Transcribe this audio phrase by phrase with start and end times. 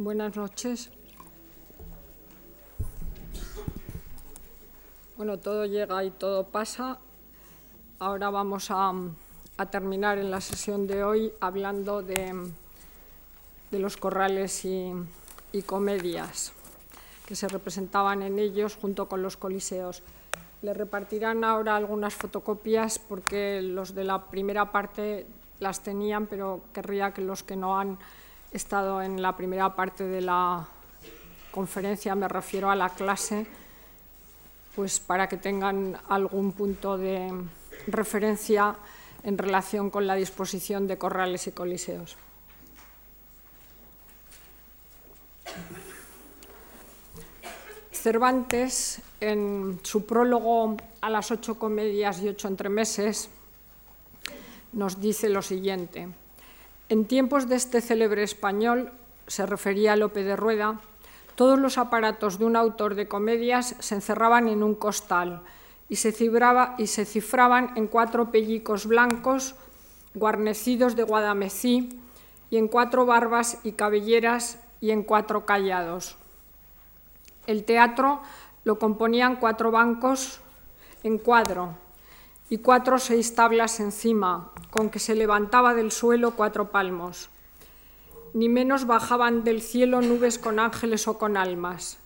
[0.00, 0.92] Buenas noches.
[5.16, 7.00] Bueno, todo llega y todo pasa.
[7.98, 8.92] Ahora vamos a,
[9.72, 12.32] terminar en la sesión de hoy hablando de,
[13.72, 14.92] los corrales y,
[15.50, 16.52] y, comedias
[17.26, 20.04] que se representaban en ellos junto con los coliseos.
[20.62, 25.26] Le repartirán ahora algunas fotocopias porque los de la primera parte
[25.58, 27.98] las tenían, pero querría que los que no han
[28.52, 30.66] estado en la primera parte de la
[31.50, 33.46] conferencia, me refiero a la clase,
[34.74, 37.32] pues para que tengan algún punto de
[37.86, 38.76] referencia
[39.22, 42.16] en relación con la disposición de corrales y coliseos.
[47.90, 53.28] Cervantes, en su prólogo a las ocho comedias y ocho entremeses,
[54.72, 56.08] nos dice lo siguiente.
[56.90, 58.92] En tiempos de este célebre español,
[59.26, 60.80] se refería a Lope de Rueda,
[61.34, 65.42] todos los aparatos de un autor de comedias se encerraban en un costal
[65.90, 69.54] y se, cifraban en cuatro pellicos blancos
[70.14, 72.00] guarnecidos de guadamecí
[72.48, 76.16] y en cuatro barbas y cabelleras y en cuatro callados.
[77.46, 78.22] El teatro
[78.64, 80.40] lo componían cuatro bancos
[81.02, 81.74] en cuadro
[82.50, 87.28] y cuatro o seis tablas encima, con que se levantaba del suelo cuatro palmos.
[88.32, 91.98] Ni menos bajaban del cielo nubes con ángeles o con almas.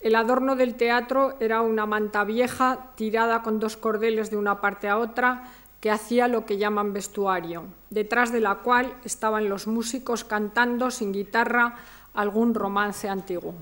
[0.00, 4.88] El adorno del teatro era una manta vieja tirada con dos cordeles de una parte
[4.88, 5.44] a otra
[5.80, 11.12] que hacía lo que llaman vestuario, detrás de la cual estaban los músicos cantando sin
[11.12, 11.76] guitarra
[12.14, 13.54] algún romance antiguo.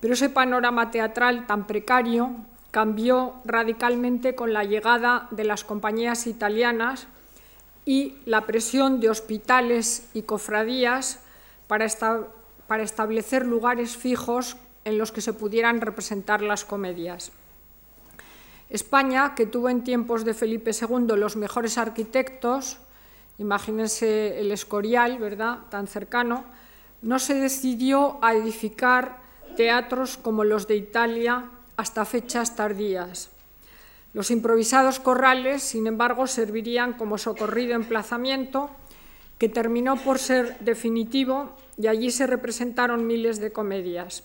[0.00, 2.30] Pero ese panorama teatral tan precario
[2.70, 7.06] cambió radicalmente con la llegada de las compañías italianas
[7.84, 11.20] y la presión de hospitales y cofradías
[11.66, 17.32] para, establecer lugares fijos en los que se pudieran representar las comedias.
[18.68, 22.78] España, que tuvo en tiempos de Felipe II los mejores arquitectos,
[23.38, 26.44] imagínense el Escorial, ¿verdad?, tan cercano,
[27.02, 29.18] no se decidió a edificar
[29.56, 31.50] teatros como los de Italia
[31.80, 33.30] hasta fechas tardías.
[34.12, 38.70] Los improvisados corrales, sin embargo, servirían como socorrido emplazamiento
[39.38, 44.24] que terminó por ser definitivo y allí se representaron miles de comedias.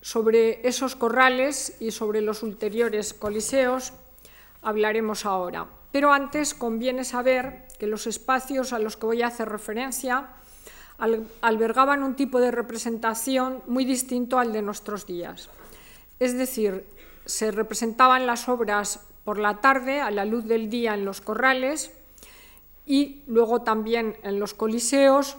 [0.00, 3.92] Sobre esos corrales y sobre los ulteriores coliseos
[4.62, 5.66] hablaremos ahora.
[5.92, 10.28] Pero antes conviene saber que los espacios a los que voy a hacer referencia
[11.42, 15.50] albergaban un tipo de representación muy distinto al de nuestros días.
[16.20, 16.86] Es decir,
[17.24, 21.92] se representaban las obras por la tarde, a la luz del día en los corrales
[22.84, 25.38] y luego también en los coliseos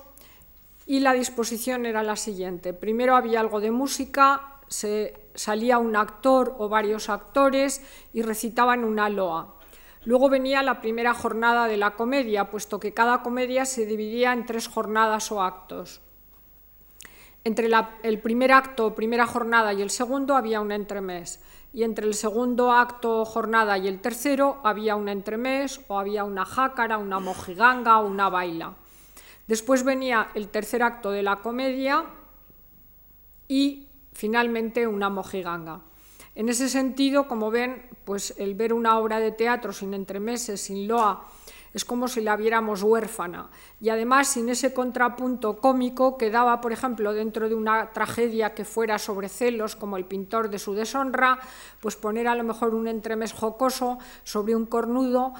[0.87, 2.73] y la disposición era la siguiente.
[2.73, 9.07] Primero había algo de música, se salía un actor o varios actores y recitaban una
[9.07, 9.53] loa.
[10.03, 14.47] Luego venía la primera jornada de la comedia, puesto que cada comedia se dividía en
[14.47, 16.01] tres jornadas o actos.
[17.44, 17.69] Entre
[18.03, 21.41] el primer acto, primera jornada y el segundo había un entremés.
[21.74, 26.46] Y entre el segundo acto, jornada y el tercero había un entremés o había una
[26.46, 28.75] jácara, una mojiganga o una baila.
[29.47, 32.06] Después venía el tercer acto de la comedia
[33.47, 35.81] y finalmente una mojiganga.
[36.35, 40.88] En ese sentido, como ven, pues el ver una obra de teatro sin entremeses, sin
[40.88, 41.28] loa,
[41.73, 43.49] es como si la viéramos huérfana.
[43.79, 48.65] Y además, sin ese contrapunto cómico que daba, por ejemplo, dentro de una tragedia que
[48.65, 51.39] fuera sobre celos, como el pintor de su deshonra,
[51.79, 55.33] pues poner a lo mejor un entremés jocoso sobre un cornudo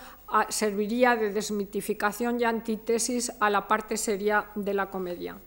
[0.50, 5.38] serviría de desmitificación y antítesis a la parte seria de la comedia.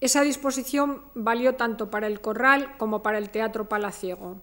[0.00, 4.36] Esa disposición valió tanto para el corral como para el teatro palaciego.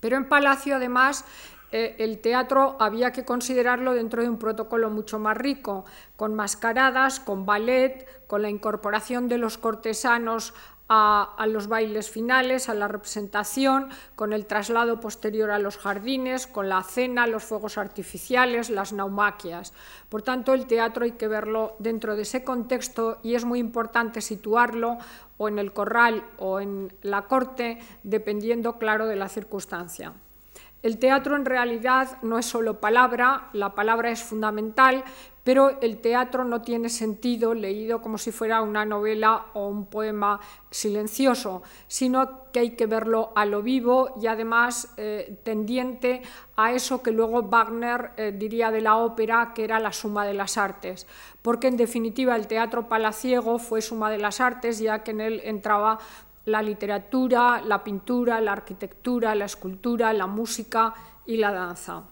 [0.00, 1.24] Pero en Palacio, además,
[1.70, 5.84] eh, el teatro había que considerarlo dentro de un protocolo mucho más rico,
[6.16, 10.54] con mascaradas, con ballet, con la incorporación de los cortesanos
[10.88, 16.68] a, los bailes finales, a la representación, con el traslado posterior a los jardines, con
[16.68, 19.74] la cena, los fuegos artificiales, las naumaquias.
[20.08, 24.22] Por tanto, el teatro hay que verlo dentro de ese contexto y es muy importante
[24.22, 24.96] situarlo
[25.36, 30.14] o en el corral o en la corte, dependiendo, claro, de la circunstancia.
[30.82, 35.02] El teatro en realidad no es solo palabra, la palabra es fundamental,
[35.48, 40.40] pero el teatro no tiene sentido leído como si fuera una novela o un poema
[40.70, 46.20] silencioso, sino que hay que verlo a lo vivo y además eh, tendiente
[46.54, 50.34] a eso que luego Wagner eh, diría de la ópera, que era la suma de
[50.34, 51.06] las artes,
[51.40, 55.40] porque en definitiva el teatro palaciego fue suma de las artes, ya que en él
[55.44, 55.98] entraba
[56.48, 60.94] la literatura, la pintura, la arquitectura, la escultura, la música
[61.26, 62.04] y la danza.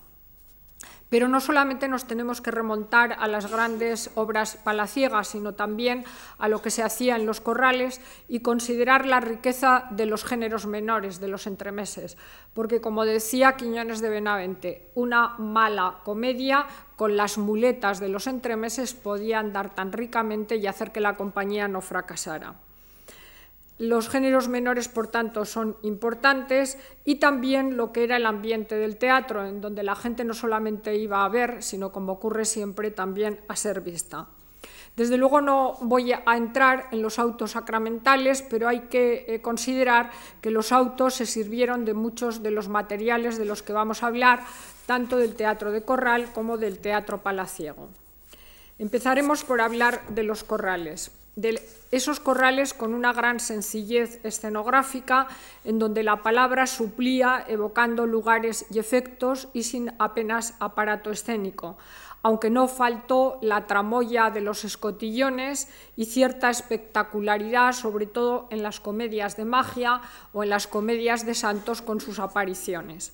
[1.08, 6.04] Pero no solamente nos tenemos que remontar a las grandes obras palaciegas, sino también
[6.38, 10.66] a lo que se hacía en los corrales y considerar la riqueza de los géneros
[10.66, 12.18] menores, de los entremeses.
[12.54, 16.66] Porque, como decía Quiñones de Benavente, una mala comedia
[16.96, 21.68] con las muletas de los entremeses podía andar tan ricamente y hacer que la compañía
[21.68, 22.65] no fracasara.
[23.78, 28.96] Los géneros menores, por tanto, son importantes y también lo que era el ambiente del
[28.96, 33.38] teatro, en donde la gente no solamente iba a ver, sino, como ocurre siempre, también
[33.48, 34.28] a ser vista.
[34.96, 40.10] Desde luego no voy a entrar en los autos sacramentales, pero hay que eh, considerar
[40.40, 44.06] que los autos se sirvieron de muchos de los materiales de los que vamos a
[44.06, 44.44] hablar,
[44.86, 47.90] tanto del teatro de corral como del teatro palaciego.
[48.78, 51.62] Empezaremos por hablar de los corrales de
[51.92, 55.28] esos corrales con una gran sencillez escenográfica,
[55.64, 61.76] en donde la palabra suplía evocando lugares y efectos y sin apenas aparato escénico,
[62.22, 68.80] aunque no faltó la tramoya de los escotillones y cierta espectacularidad, sobre todo en las
[68.80, 70.00] comedias de magia
[70.32, 73.12] o en las comedias de santos con sus apariciones.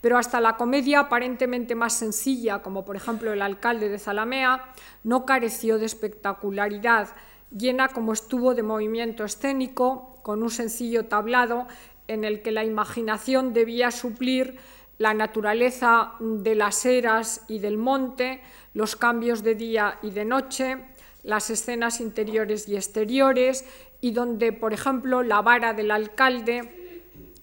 [0.00, 4.64] Pero hasta la comedia aparentemente más sencilla, como por ejemplo El alcalde de Zalamea,
[5.04, 7.08] no careció de espectacularidad,
[7.56, 11.66] llena como estuvo de movimiento escénico, con un sencillo tablado
[12.06, 14.58] en el que la imaginación debía suplir
[14.98, 18.42] la naturaleza de las eras y del monte,
[18.74, 20.78] los cambios de día y de noche,
[21.22, 23.64] las escenas interiores y exteriores,
[24.00, 26.74] y donde, por ejemplo, la vara del alcalde,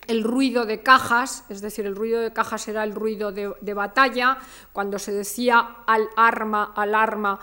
[0.08, 4.38] el ruido de cajas, es decir, el ruido de cajas era el ruido de, batalla,
[4.72, 7.40] cuando se decía al arma, al arma,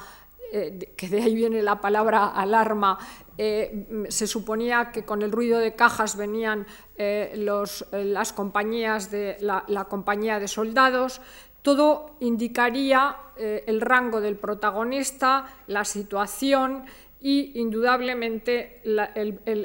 [0.54, 2.98] eh, que de ahí viene la palabra alarma,
[3.38, 6.66] eh, se suponía que con el ruido de cajas venían
[6.98, 11.22] eh, las compañías de la, compañía de soldados.
[11.62, 16.84] Todo indicaría el rango del protagonista, la situación
[17.20, 18.82] y indudablemente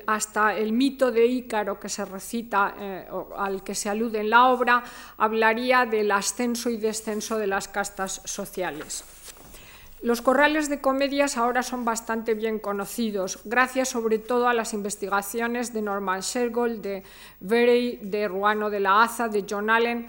[0.06, 2.76] hasta el mito de Ícaro que se recita,
[3.36, 4.84] al que se alude en la obra,
[5.18, 9.17] hablaría del ascenso y descenso de las castas sociales.
[10.02, 15.74] Los corrales de comedias ahora son bastante bien conocidos, gracias sobre todo a las investigaciones
[15.74, 17.04] de Norman Shergold, de
[17.40, 20.08] Verey, de Ruano de la Aza, de John Allen,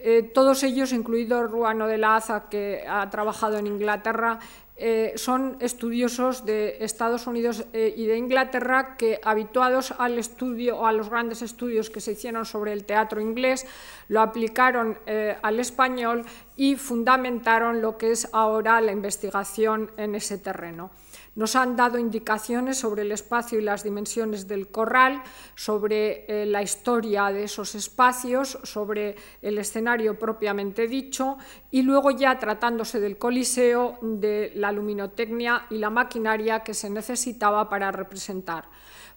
[0.00, 4.38] eh, todos ellos, incluido Ruano de la Aza, que ha trabajado en Inglaterra,
[4.80, 10.86] eh, son estudiosos de Estados Unidos eh, y de Inglaterra que, habituados al estudio o
[10.86, 13.66] a los grandes estudios que se hicieron sobre el teatro inglés,
[14.06, 20.38] lo aplicaron eh, al español y fundamentaron lo que es ahora la investigación en ese
[20.38, 20.90] terreno.
[21.38, 25.22] Nos han dado indicaciones sobre el espacio y las dimensiones del corral,
[25.54, 31.38] sobre eh, la historia de esos espacios, sobre el escenario propiamente dicho
[31.70, 37.68] y luego ya tratándose del coliseo, de la luminotecnia y la maquinaria que se necesitaba
[37.68, 38.64] para representar.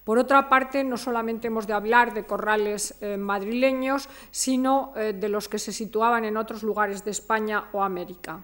[0.04, 5.28] Por otra parte, no solamente hemos de hablar de corrales eh, madrileños, sino eh, de
[5.28, 8.44] los que se situaban en otros lugares de España o América.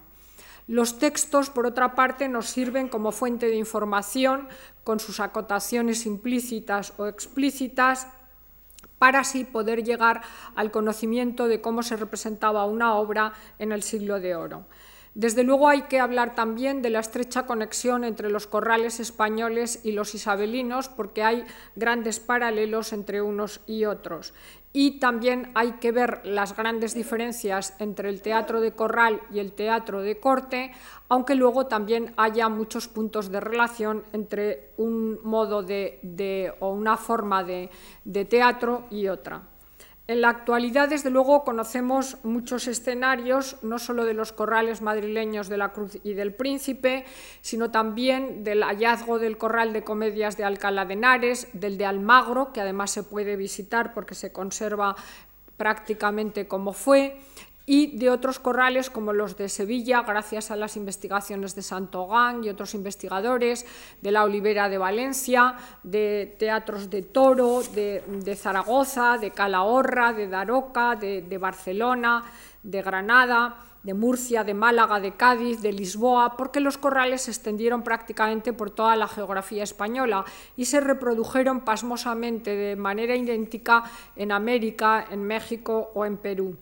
[0.68, 4.50] Los textos, por otra parte, nos sirven como fuente de información
[4.84, 8.08] con sus acotaciones implícitas o explícitas
[9.00, 10.22] para así poder llegar
[10.56, 14.66] al conocimiento de cómo se representaba una obra en el siglo de oro.
[15.18, 19.94] Desde luego hay que hablar también de la estrecha conexión entre los corrales españoles y
[19.94, 21.44] los isabelinos, porque hay
[21.76, 24.36] grandes paralelos entre unos y otros.
[24.74, 29.54] Y también hay que ver las grandes diferencias entre el teatro de corral y el
[29.54, 30.72] teatro de corte,
[31.10, 37.44] aunque luego también haya muchos puntos de relación entre un modo de, o una forma
[37.44, 37.72] de
[38.30, 39.42] teatro y otra.
[40.10, 45.58] En la actualidad, desde luego, conocemos muchos escenarios, no solo de los corrales madrileños de
[45.58, 47.04] la Cruz y del Príncipe,
[47.42, 52.54] sino también del hallazgo del corral de comedias de Alcalá de Henares, del de Almagro,
[52.54, 54.96] que además se puede visitar porque se conserva
[55.58, 57.20] prácticamente como fue,
[57.70, 62.50] y de otros corrales como los de Sevilla, gracias a las investigaciones de Santogán y
[62.50, 63.66] otros investigadores,
[64.02, 70.96] de la Olivera de Valencia, de teatros de Toro, de, Zaragoza, de Calahorra, de Daroca,
[70.96, 72.24] de, Barcelona,
[72.64, 77.84] de Granada, de Murcia, de Málaga, de Cádiz, de Lisboa, porque los corrales se extendieron
[77.84, 80.24] prácticamente por toda la geografía española
[80.56, 83.84] y se reprodujeron pasmosamente de manera idéntica
[84.16, 86.58] en América, en México o en Perú.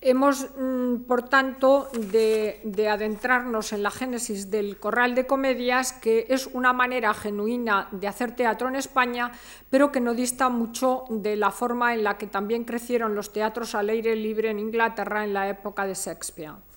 [0.00, 6.46] Hemos, mm, por tanto, de, adentrarnos en la génesis del corral de comedias, que es
[6.46, 9.32] una manera genuina de hacer teatro en España,
[9.70, 13.74] pero que no dista mucho de la forma en la que también crecieron los teatros
[13.74, 16.67] al aire libre en Inglaterra en la época de Shakespeare.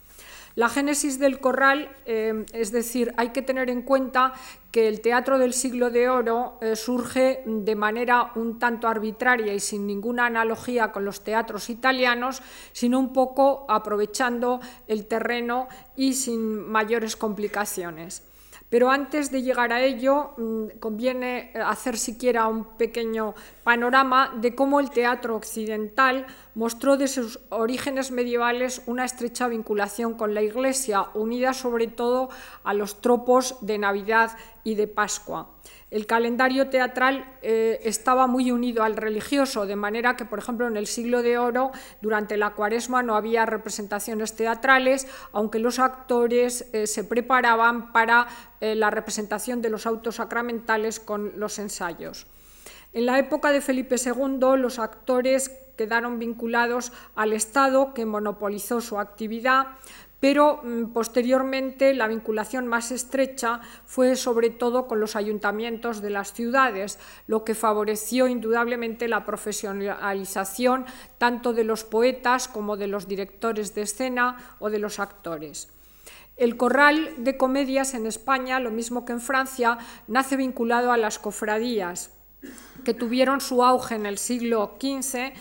[0.55, 4.33] La génesis del corral, eh, es decir, hay que tener en cuenta
[4.71, 9.59] que el teatro del siglo de oro eh, surge de manera un tanto arbitraria y
[9.59, 12.41] sin ninguna analogía con los teatros italianos,
[12.73, 18.23] sino un poco aprovechando el terreno y sin mayores complicaciones.
[18.71, 23.35] Pero antes de llegar a ello, mm, conviene hacer siquiera un pequeño
[23.65, 26.25] panorama de cómo el teatro occidental
[26.55, 32.29] mostró de sus orígenes medievales una estrecha vinculación con la Iglesia, unida sobre todo
[32.63, 35.49] a los tropos de Navidad y de Pascua.
[35.91, 40.77] El calendario teatral eh, estaba muy unido al religioso, de manera que, por ejemplo, en
[40.77, 41.71] el siglo de oro,
[42.01, 48.27] durante la cuaresma no había representaciones teatrales, aunque los actores eh, se preparaban para
[48.61, 52.25] eh, la representación de los autos sacramentales con los ensayos.
[52.93, 58.97] En la época de Felipe II, los actores quedaron vinculados al Estado, que monopolizó su
[58.97, 59.67] actividad,
[60.21, 66.31] pero mm, posteriormente la vinculación más estrecha fue sobre todo con los ayuntamientos de las
[66.31, 70.85] ciudades, lo que favoreció indudablemente la profesionalización
[71.17, 75.67] tanto de los poetas como de los directores de escena o de los actores.
[76.37, 81.19] El corral de comedias en España, lo mismo que en Francia, nace vinculado a las
[81.19, 82.11] cofradías,
[82.83, 85.33] que tuvieron su auge en el siglo XV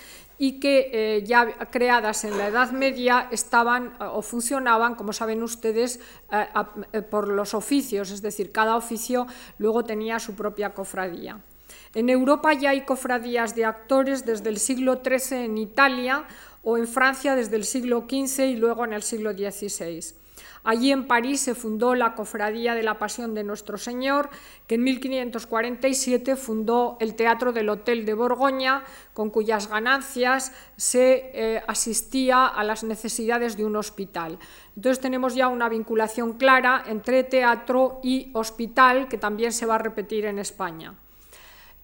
[0.42, 5.42] y que eh, ya creadas en la Edad Media estaban eh, o funcionaban, como saben
[5.42, 6.00] ustedes,
[6.32, 9.26] eh, por los oficios, es decir, cada oficio
[9.59, 11.38] luego tenía su propia cofradía.
[11.94, 16.25] En Europa ya hay cofradías de actores desde el siglo XIII en Italia
[16.62, 20.19] o en Francia desde el siglo XV y luego en el siglo XVI.
[20.62, 24.29] Allí en París se fundó la Cofradía de la Pasión de Nuestro Señor,
[24.67, 31.62] que en 1547 fundó el Teatro del Hotel de Borgoña, con cuyas ganancias se eh,
[31.67, 34.38] asistía a las necesidades de un hospital.
[34.76, 39.79] Entonces tenemos ya una vinculación clara entre teatro y hospital, que también se va a
[39.79, 40.95] repetir en España.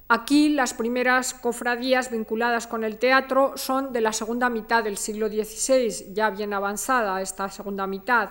[0.08, 5.28] Aquí las primeras cofradías vinculadas con el teatro son de la segunda mitad del siglo
[5.28, 8.28] XVI, ya bien avanzada esta segunda mitad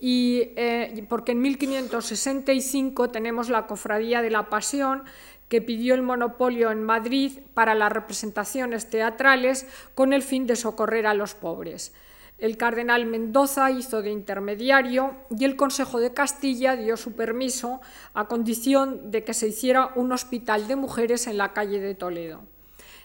[0.00, 5.04] y, eh, porque en 1565 tenemos la Cofradía de la Pasión,
[5.48, 11.06] que pidió el monopolio en Madrid para las representaciones teatrales con el fin de socorrer
[11.06, 11.94] a los pobres.
[12.38, 17.80] El cardenal Mendoza hizo de intermediario y el Consejo de Castilla dio su permiso
[18.14, 22.42] a condición de que se hiciera un hospital de mujeres en la calle de Toledo.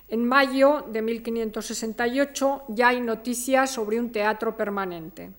[0.08, 5.32] En mayo de 1568 ya hay noticias sobre un teatro permanente.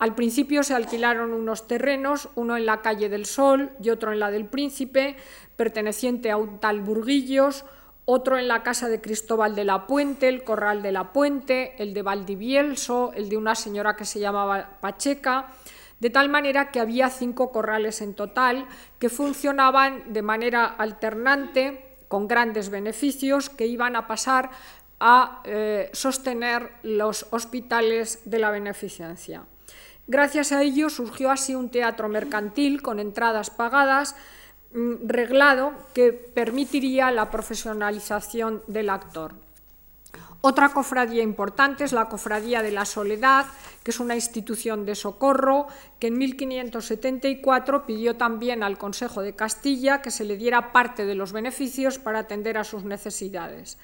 [0.00, 4.18] Al principio se alquilaron unos terrenos, uno en la calle del Sol y otro en
[4.18, 5.16] la del Príncipe,
[5.56, 7.66] perteneciente a un tal Burguillos,
[8.06, 11.92] otro en la casa de Cristóbal de la Puente, el Corral de la Puente, el
[11.92, 15.48] de Valdivielso, el de una señora que se llamaba Pacheca,
[15.98, 18.66] de tal manera que había cinco corrales en total
[18.98, 24.48] que funcionaban de manera alternante, con grandes beneficios, que iban a pasar
[24.98, 29.44] a eh, sostener los hospitales de la beneficencia.
[30.10, 34.16] Gracias a ello surgió así un teatro mercantil con entradas pagadas,
[34.74, 39.34] mm, reglado, que permitiría la profesionalización del actor.
[40.40, 43.46] Otra cofradía importante es la Cofradía de la Soledad,
[43.84, 45.68] que es una institución de socorro
[46.00, 51.14] que en 1574 pidió también al Consejo de Castilla que se le diera parte de
[51.14, 53.78] los beneficios para atender a sus necesidades.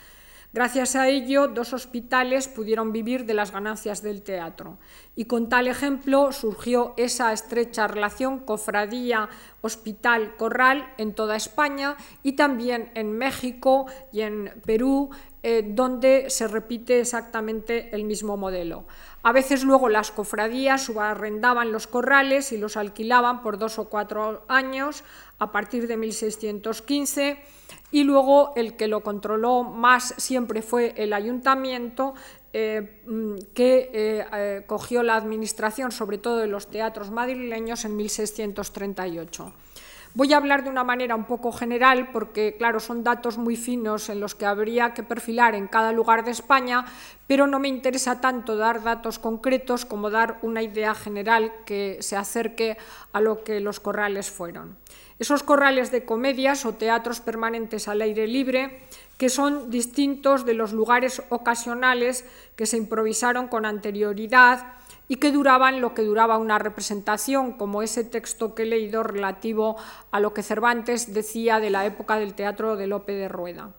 [0.56, 4.78] Gracias a ello, dos hospitales pudieron vivir de las ganancias del teatro.
[5.14, 13.12] Y con tal ejemplo surgió esa estrecha relación cofradía-hospital-corral en toda España y también en
[13.12, 15.10] México y en Perú,
[15.42, 18.86] eh, donde se repite exactamente el mismo modelo.
[19.22, 24.46] A veces luego las cofradías subarrendaban los corrales y los alquilaban por dos o cuatro
[24.48, 25.04] años
[25.38, 27.42] a partir de 1615
[27.90, 32.14] y luego el que lo controló más siempre fue el ayuntamiento
[32.52, 37.97] eh, mm, que eh, eh, cogió la administración sobre todo de los teatros madrileños en
[37.97, 39.52] 1638.
[40.14, 44.09] Voy a hablar de una manera un poco general porque, claro, son datos muy finos
[44.09, 46.87] en los que habría que perfilar en cada lugar de España,
[47.26, 52.16] pero no me interesa tanto dar datos concretos como dar una idea general que se
[52.16, 52.78] acerque
[53.12, 54.78] a lo que los corrales fueron.
[55.18, 58.80] Esos corrales de comedias o teatros permanentes al aire libre
[59.16, 64.75] que son distintos de los lugares ocasionales que se improvisaron con anterioridad
[65.08, 69.76] y que duraban lo que duraba una representación, como ese texto que he leído relativo
[70.11, 73.70] a lo que Cervantes decía de la época del teatro de Lope de Rueda.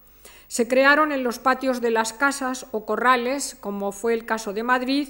[0.48, 4.64] Se crearon en los patios de las casas o corrales, como fue el caso de
[4.64, 5.10] Madrid,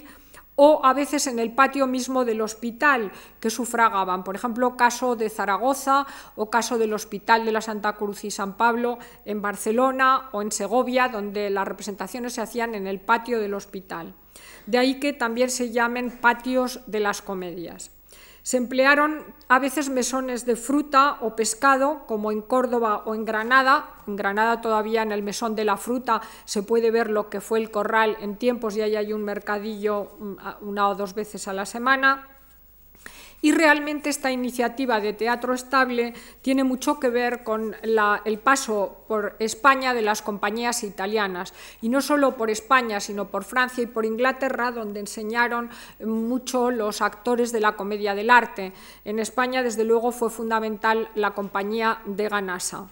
[0.60, 4.24] o a veces en el patio mismo del hospital que sufragaban.
[4.24, 8.56] Por ejemplo, caso de Zaragoza o caso del Hospital de la Santa Cruz y San
[8.56, 13.54] Pablo en Barcelona o en Segovia, donde las representaciones se hacían en el patio del
[13.54, 14.14] hospital.
[14.66, 17.92] De ahí que también se llamen patios de las comedias.
[18.48, 23.90] Se emplearon a veces mesones de fruta o pescado, como en Córdoba o en Granada.
[24.06, 27.58] En Granada todavía en el mesón de la fruta se puede ver lo que fue
[27.58, 31.52] el corral en tiempos y ahí hay un mercadillo mm, una o dos veces a
[31.52, 32.37] la semana.
[33.40, 39.36] Y realmente esta iniciativa de teatro estable tiene mucho que ver con el paso por
[39.38, 41.54] España de las compañías italianas.
[41.80, 45.70] Y no solo por España, sino por Francia y por Inglaterra, donde enseñaron
[46.04, 48.72] mucho los actores de la comedia del arte.
[49.04, 52.88] En España, desde luego, fue fundamental la compañía de Ganasa.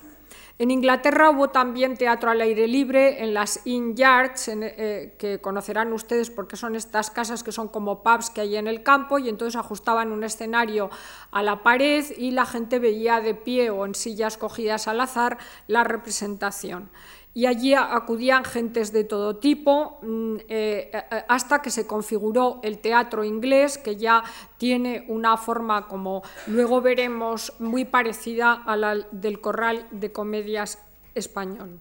[0.58, 5.92] En Inglaterra hubo también teatro al aire libre en las Inn Yards, eh, que conocerán
[5.92, 9.28] ustedes porque son estas casas que son como pubs que hay en el campo y
[9.28, 10.88] entonces ajustaban un escenario
[11.30, 15.36] a la pared y la gente veía de pie o en sillas cogidas al azar
[15.66, 16.88] la representación
[17.36, 22.78] y allí acudían gentes de todo tipo mm, eh, eh, hasta que se configuró el
[22.78, 24.24] teatro inglés, que ya
[24.56, 30.82] tiene una forma, como luego veremos, muy parecida a la del corral de comedias
[31.14, 31.78] español.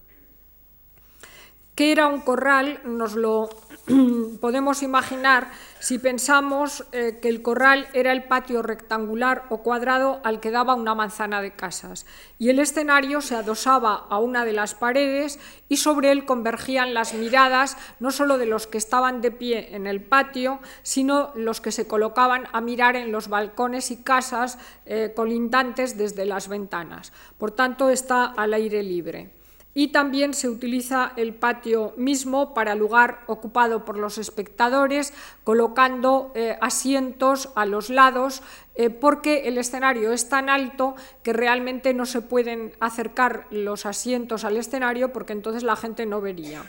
[1.76, 2.80] ¿Qué era un corral?
[2.86, 3.50] Nos lo
[4.40, 10.40] podemos imaginar si pensamos eh, que el corral era el patio rectangular o cuadrado al
[10.40, 12.06] que daba una manzana de casas
[12.40, 17.14] y el escenario se adosaba a una de las paredes y sobre él convergían las
[17.14, 21.74] miradas no solo de los que estaban de pie en el patio, sino los que
[21.74, 27.12] se colocaban a mirar en los balcones y casas eh, colindantes desde las ventanas.
[27.38, 29.35] Por tanto, está al aire libre
[29.78, 36.58] y también se utiliza el patio mismo para lugar ocupado por los espectadores, colocando eh,
[36.62, 38.42] asientos a los lados,
[38.76, 44.46] eh, porque el escenario es tan alto que realmente no se pueden acercar los asientos
[44.46, 46.64] al escenario porque entonces la gente no vería.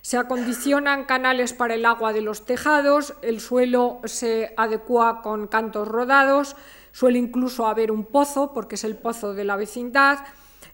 [0.00, 5.86] Se acondicionan canales para el agua de los tejados, el suelo se adecua con cantos
[5.86, 6.56] rodados,
[6.90, 10.18] suele incluso haber un pozo porque es el pozo de la vecindad,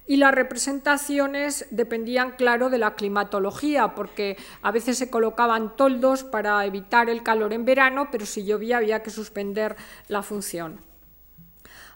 [0.09, 6.64] y las representaciones dependían, claro, de la climatología, porque a veces se colocaban toldos para
[6.64, 9.77] evitar el calor en verano, pero si llovía había que suspender
[10.09, 10.88] la función.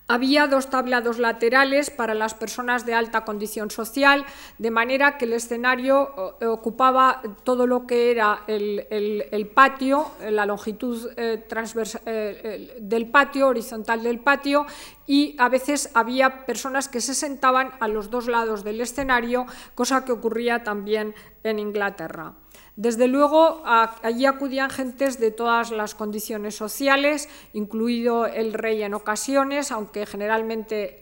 [0.08, 4.26] Había dos tablados laterales para las personas de alta condición social,
[4.58, 11.08] de manera que el escenario eh, ocupaba todo lo que era el, patio, la longitud
[11.16, 14.66] eh, eh, del patio, horizontal del patio,
[15.06, 20.04] y a veces había personas que se sentaban a los dos lados del escenario, cosa
[20.04, 22.34] que ocurría también en Inglaterra.
[22.76, 29.70] Desde luego, allí acudían gentes de todas las condiciones sociales, incluido el rey en ocasiones,
[29.70, 30.98] aunque generalmente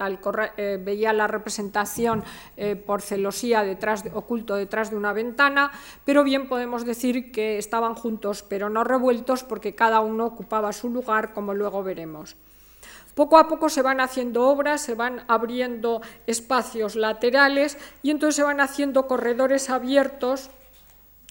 [0.56, 2.24] eh, veía la representación
[2.56, 3.64] eh, por celosía
[4.14, 5.70] oculto detrás de una ventana,
[6.04, 10.90] pero bien podemos decir que estaban juntos pero no revueltos porque cada uno ocupaba su
[10.90, 12.34] lugar, como luego veremos.
[13.14, 18.42] Poco a poco se van haciendo obras, se van abriendo espacios laterales y entonces se
[18.42, 20.50] van haciendo corredores abiertos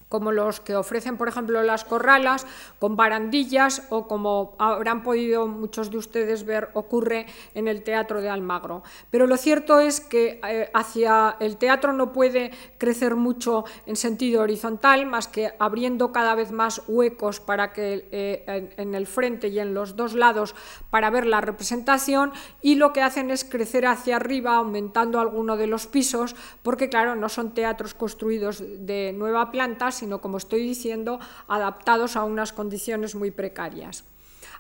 [0.10, 2.46] como los que ofrecen, por ejemplo, las corralas,
[2.80, 8.30] con barandillas o como habrán podido muchos de ustedes ver, ocurre en el Teatro de
[8.30, 8.84] Almagro.
[9.12, 14.42] Pero lo cierto es que eh, hacia el teatro no puede crecer mucho en sentido
[14.42, 19.60] horizontal, más que abriendo cada vez más huecos para que eh, en, el frente y
[19.60, 20.56] en los dos lados
[20.90, 25.68] para ver la representación y lo que hacen es crecer hacia arriba, aumentando alguno de
[25.68, 31.20] los pisos, porque claro, no son teatros construidos de nueva planta, sino, como estoy diciendo,
[31.48, 34.04] adaptados a unas condiciones muy precarias.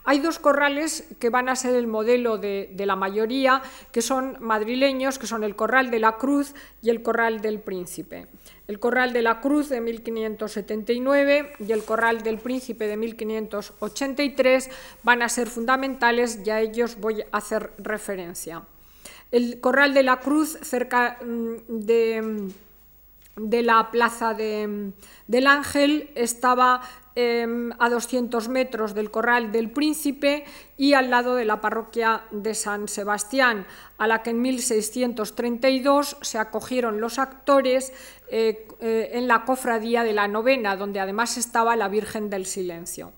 [0.05, 5.19] Hay dos corrales que van a ser el modelo de, la mayoría, que son madrileños,
[5.19, 8.27] que son el Corral de la Cruz y el Corral del Príncipe.
[8.67, 14.69] El Corral de la Cruz de 1579 y el Corral del Príncipe de 1583
[15.03, 18.63] van a ser fundamentales y a ellos voy a hacer referencia.
[19.31, 22.49] El Corral de la Cruz, cerca mm, de,
[23.39, 24.91] de la plaza de,
[25.27, 26.81] del Ángel, estaba
[27.15, 30.45] em, a 200 metros del Corral del Príncipe
[30.77, 33.65] y al lado de la parroquia de San Sebastián,
[33.97, 37.93] a la que en 1632 se acogieron los actores
[38.29, 43.13] eh, eh, en la cofradía de la novena, donde además estaba la Virgen del Silencio.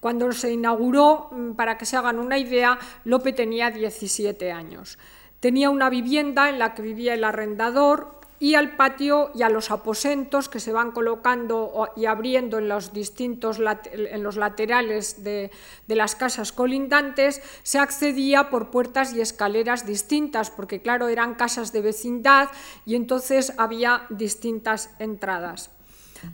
[0.00, 4.98] Cuando se inauguró, mm, para que se hagan una idea, Lope tenía 17 años.
[5.40, 9.70] Tenía una vivienda en la que vivía el arrendador y al patio y a los
[9.70, 13.58] aposentos que se van colocando y abriendo en los distintos
[13.92, 15.50] en los laterales de,
[15.86, 21.72] de, las casas colindantes, se accedía por puertas y escaleras distintas, porque claro, eran casas
[21.72, 22.48] de vecindad
[22.86, 25.70] y entonces había distintas entradas.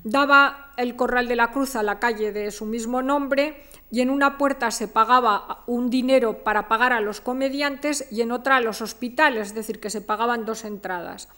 [0.03, 4.11] Daba el Corral de la Cruz a la calle de su mismo nombre y en
[4.11, 8.61] una puerta se pagaba un dinero para pagar a los comediantes y en otra a
[8.61, 11.29] los hospitales, es decir, que se pagaban dos entradas.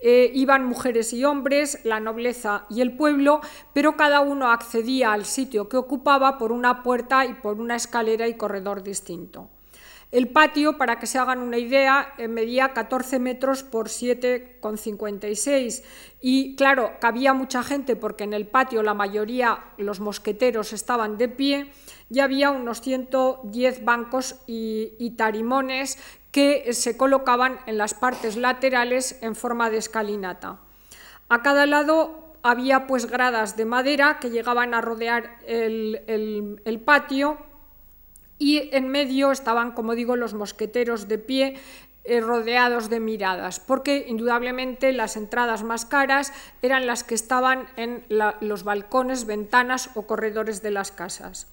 [0.00, 3.40] Eh, iban mujeres y hombres, la nobleza y el pueblo,
[3.72, 8.28] pero cada uno accedía al sitio que ocupaba por una puerta y por una escalera
[8.28, 9.50] y corredor distinto.
[10.10, 15.82] El patio, para que se hagan una idea, eh, medía 14 metros por 7,56
[16.22, 21.28] y claro, cabía mucha gente porque en el patio la mayoría, los mosqueteros, estaban de
[21.28, 21.70] pie
[22.08, 25.98] y había unos 110 bancos y, y tarimones
[26.30, 30.58] que se colocaban en las partes laterales en forma de escalinata.
[31.28, 37.38] A cada lado había pues gradas de madera que llegaban a rodear el, el patio
[38.38, 41.56] y en medio estaban, como digo, los mosqueteros de pie
[42.10, 48.02] eh, rodeados de miradas, porque indudablemente las entradas más caras eran las que estaban en
[48.08, 51.48] los balcones, ventanas o corredores de las casas.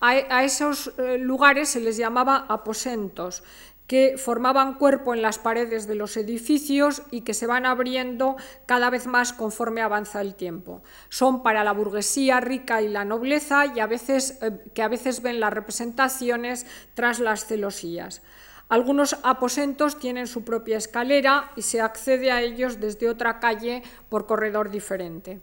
[0.00, 3.42] A, esos eh, lugares se les llamaba aposentos
[3.90, 8.88] que formaban cuerpo en las paredes de los edificios y que se van abriendo cada
[8.88, 10.84] vez más conforme avanza el tiempo.
[11.08, 15.22] Son para la burguesía rica y la nobleza y a veces, eh, que a veces
[15.22, 18.22] ven las representaciones tras las celosías.
[18.68, 24.24] Algunos aposentos tienen su propia escalera y se accede a ellos desde otra calle por
[24.24, 25.40] corredor diferente.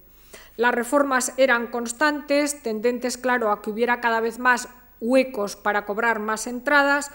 [0.55, 4.69] Las reformas eran constantes, tendentes, claro, a que hubiera cada vez más
[5.01, 7.11] huecos para cobrar más entradas,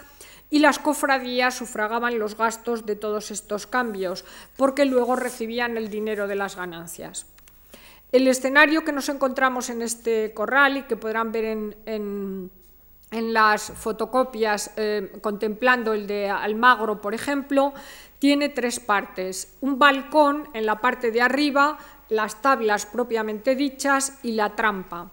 [0.53, 4.23] y las cofradías sufragaban los gastos de todos estos cambios,
[4.55, 7.25] porque luego recibían el dinero de las ganancias.
[8.11, 12.51] El escenario que nos encontramos en este corral y que podrán ver en,
[13.09, 17.73] las fotocopias eh, contemplando el de Almagro, por ejemplo,
[18.19, 19.57] tiene tres partes.
[19.61, 25.09] Un balcón en la parte de arriba, las tablas propiamente dichas y la trampa.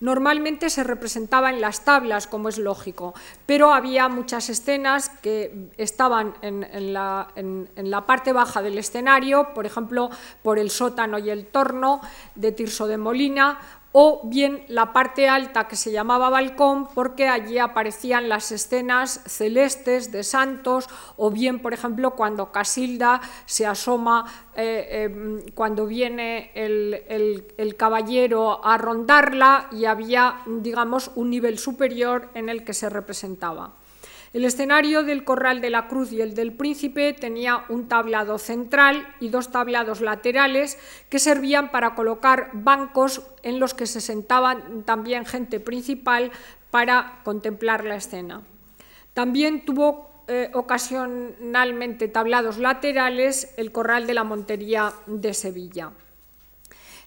[0.00, 3.12] Normalmente se representaba en las tablas, como es lógico,
[3.44, 10.08] pero había muchas escenas que estaban en, la, parte baja del escenario, por ejemplo,
[10.42, 12.00] por el sótano y el torno
[12.34, 13.58] de Tirso de Molina,
[13.92, 20.12] o bien la parte alta que se llamaba balcón porque allí aparecían las escenas celestes
[20.12, 24.24] de santos o bien, por ejemplo, cuando Casilda se asoma,
[24.54, 27.02] eh, em, cuando viene el,
[27.56, 33.72] el, caballero a rondarla y había, digamos, un nivel superior en el que se representaba.
[34.32, 39.12] El escenario del Corral de la Cruz y el del Príncipe tenía un tablado central
[39.18, 45.26] y dos tablados laterales que servían para colocar bancos en los que se sentaban también
[45.26, 46.30] gente principal
[46.70, 48.42] para contemplar la escena.
[49.14, 55.90] También tuvo eh, ocasionalmente tablados laterales el Corral de la Montería de Sevilla.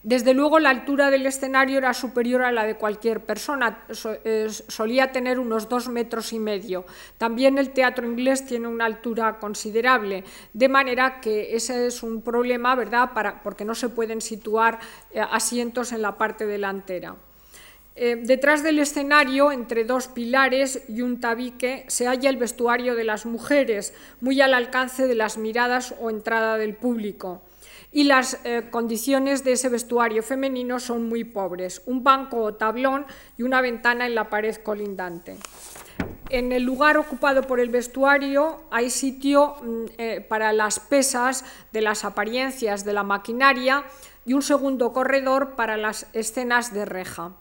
[0.04, 3.86] Desde luego la altura del escenario era superior a la de cualquier persona,
[4.26, 6.84] eh, solía tener unos dos metros y medio.
[7.18, 12.76] También el teatro inglés tiene una altura considerable, de manera que ese es un problema,
[12.76, 13.12] ¿verdad?,
[13.42, 14.80] porque no se pueden situar
[15.12, 17.16] eh, asientos en la parte delantera.
[17.96, 23.06] Eh, detrás del escenario, entre dos pilares y un tabique, se halla el vestuario de
[23.06, 27.42] las mujeres, muy al alcance de las miradas o entrada del público
[27.94, 31.84] y las eh, condiciones de ese vestuario femenino son muy pobres.
[31.86, 33.06] Un banco o tablón
[33.38, 35.38] y una ventana en la pared colindante.
[36.30, 41.82] En el lugar ocupado por el vestuario hay sitio mm, eh, para las pesas de
[41.82, 43.84] las apariencias de la maquinaria
[44.26, 47.34] y un segundo corredor para las escenas de reja.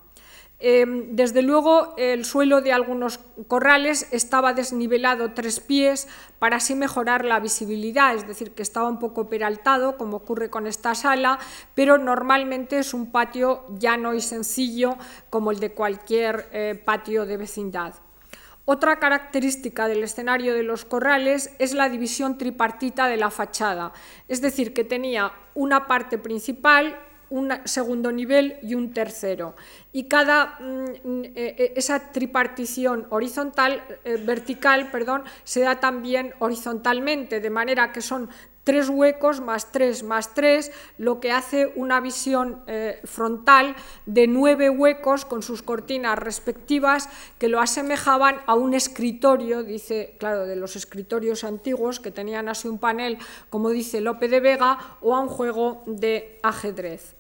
[0.65, 6.07] Em, desde luego, el suelo de algunos corrales estaba desnivelado tres pies
[6.39, 10.69] para así mejorar la visibilidad, es decir, que estaba un poco peraltado, como ocurre con
[10.69, 11.41] esta sala,
[11.75, 14.97] pero normalmente es un patio llano y sencillo,
[15.31, 17.95] como el de cualquier eh, patio de vecindad.
[18.65, 23.93] Otra característica del escenario de los corrales es la división tripartita de la fachada,
[24.29, 26.97] es decir, que tenía una parte principal,
[27.33, 29.57] un segundo nivel y un tercero.
[29.91, 37.41] Y cada mm, eh, eh, esa tripartición horizontal, eh, vertical, perdón, se da también horizontalmente,
[37.41, 38.29] de manera que son
[38.65, 42.63] tres huecos más tres más tres, lo que hace una visión
[43.03, 43.75] frontal
[44.07, 50.47] de nueve huecos con sus cortinas respectivas que lo asemejaban a un escritorio, dice, claro,
[50.47, 53.19] de los escritorios antiguos que tenían así un panel,
[53.51, 57.17] como dice Lope de Vega, o a un juego de ajedrez.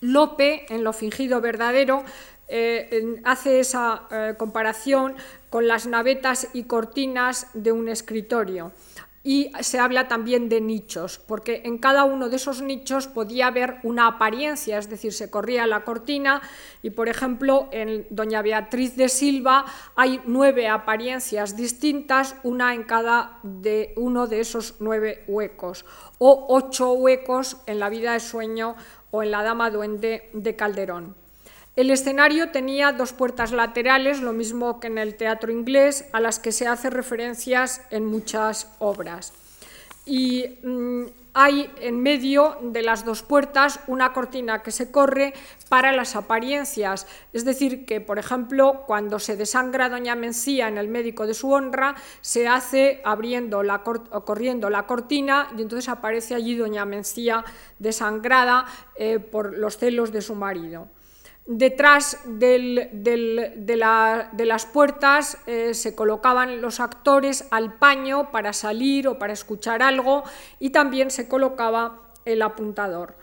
[0.00, 2.04] Lope, en lo fingido verdadero,
[2.48, 5.14] eh, hace esa eh, comparación
[5.50, 8.72] con las navetas y cortinas de un escritorio.
[9.28, 13.76] Y se habla también de nichos, porque en cada uno de esos nichos podía haber
[13.82, 16.40] una apariencia, es decir, se corría la cortina
[16.80, 23.38] y, por ejemplo, en Doña Beatriz de Silva hay nueve apariencias distintas, una en cada
[23.42, 25.84] de uno de esos nueve huecos,
[26.16, 28.76] o ocho huecos en la vida de sueño
[29.10, 31.27] o en La Dama Duende de Calderón.
[31.78, 36.40] El escenario tenía dos puertas laterales, lo mismo que en el teatro inglés, a las
[36.40, 39.32] que se hace referencias en muchas obras.
[40.04, 45.34] Y mm, hay en medio de las dos puertas una cortina que se corre
[45.68, 47.06] para las apariencias.
[47.32, 51.52] Es decir, que, por ejemplo, cuando se desangra Doña Mencía en el médico de su
[51.52, 57.44] honra, se hace abriendo la corriendo la cortina y entonces aparece allí Doña Mencía
[57.78, 60.88] desangrada eh, por los celos de su marido.
[61.50, 62.90] Detrás de,
[64.36, 70.24] las puertas eh, se colocaban los actores al paño para salir o para escuchar algo
[70.60, 73.16] y también se colocaba el apuntador.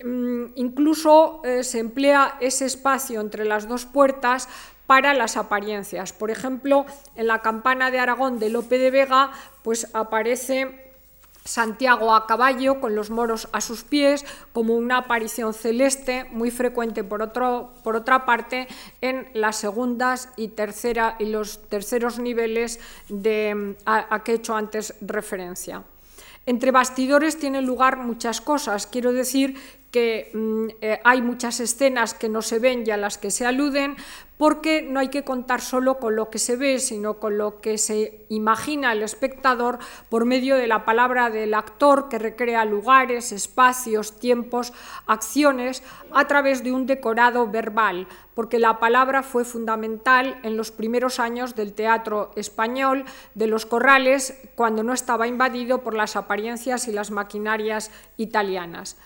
[0.00, 4.48] Mm, incluso eh, se emplea ese espacio entre las dos puertas
[4.86, 6.12] para las apariencias.
[6.12, 9.32] Por ejemplo, en la campana de Aragón de Lope de Vega,
[9.64, 10.85] pues aparece
[11.46, 17.04] Santiago a caballo, con los moros a sus pies, como una aparición celeste muy frecuente
[17.04, 18.68] por, otro, por otra parte
[19.00, 24.94] en las segundas y, tercera, y los terceros niveles de, a que he hecho antes
[25.00, 25.84] referencia.
[26.46, 28.86] Entre bastidores tienen lugar muchas cosas.
[28.86, 29.56] Quiero decir
[29.90, 33.44] que mm, eh, hay muchas escenas que no se ven y a las que se
[33.44, 33.96] aluden,
[34.36, 37.78] porque no hay que contar solo con lo que se ve, sino con lo que
[37.78, 44.18] se imagina el espectador por medio de la palabra del actor que recrea lugares, espacios,
[44.18, 44.72] tiempos,
[45.06, 51.18] acciones a través de un decorado verbal, porque la palabra fue fundamental en los primeros
[51.18, 56.92] años del teatro español, de los corrales, cuando no estaba invadido por las apariencias y
[56.92, 58.96] las maquinarias italianas.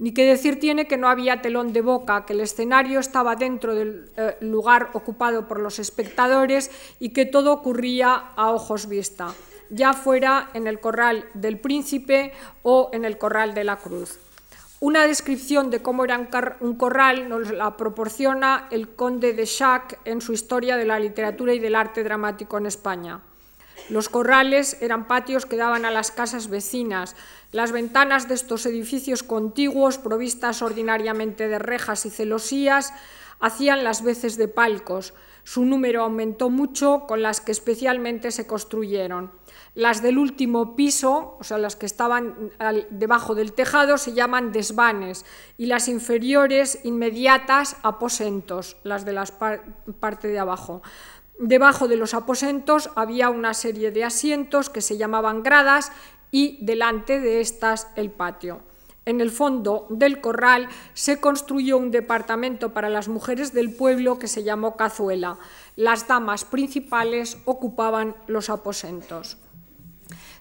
[0.00, 3.74] Ni que decir tiene que no había telón de boca, que el escenario estaba dentro
[3.74, 9.34] del eh, lugar ocupado por los espectadores y que todo ocurría a ojos vista,
[9.68, 12.32] ya fuera en el corral del príncipe
[12.62, 14.18] o en el corral de la cruz.
[14.80, 16.18] Una descripción de cómo era
[16.60, 21.52] un corral nos la proporciona el conde de Chac en su Historia de la literatura
[21.52, 23.20] y del arte dramático en España.
[23.90, 27.16] Los corrales eran patios que daban a las casas vecinas.
[27.50, 32.92] Las ventanas de estos edificios contiguos, provistas ordinariamente de rejas y celosías,
[33.40, 35.12] hacían las veces de palcos.
[35.42, 39.32] Su número aumentó mucho con las que especialmente se construyeron.
[39.74, 42.52] Las del último piso, o sea, las que estaban
[42.90, 45.24] debajo del tejado, se llaman desvanes
[45.56, 49.24] y las inferiores inmediatas aposentos, las de la
[49.98, 50.82] parte de abajo.
[51.42, 55.90] Debajo de los aposentos había una serie de asientos que se llamaban gradas
[56.30, 58.60] y delante de estas el patio.
[59.06, 64.28] En el fondo del corral se construyó un departamento para las mujeres del pueblo que
[64.28, 65.38] se llamó Cazuela.
[65.76, 69.38] Las damas principales ocupaban los aposentos.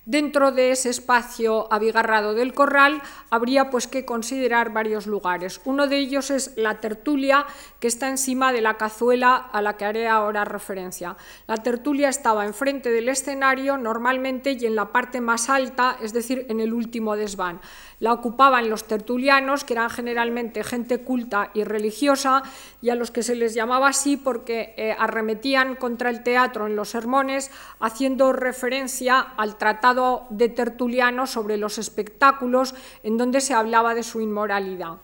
[0.05, 5.61] Dentro de ese espacio abigarrado del corral habría pues que considerar varios lugares.
[5.65, 7.45] Uno de ellos es la tertulia
[7.79, 11.17] que está encima de la cazuela a la que haré ahora referencia.
[11.47, 16.45] La tertulia estaba enfrente del escenario normalmente y en la parte más alta, es decir,
[16.49, 17.61] en el último desván.
[17.99, 22.43] La ocupaban los tertulianos, que eran generalmente gente culta y religiosa,
[22.81, 26.77] y a los que se les llamaba así porque eh, arremetían contra el teatro en
[26.77, 33.93] los sermones, haciendo referencia al tratado de Tertuliano sobre los espectáculos, en donde se hablaba
[33.93, 34.97] de su inmoralidad.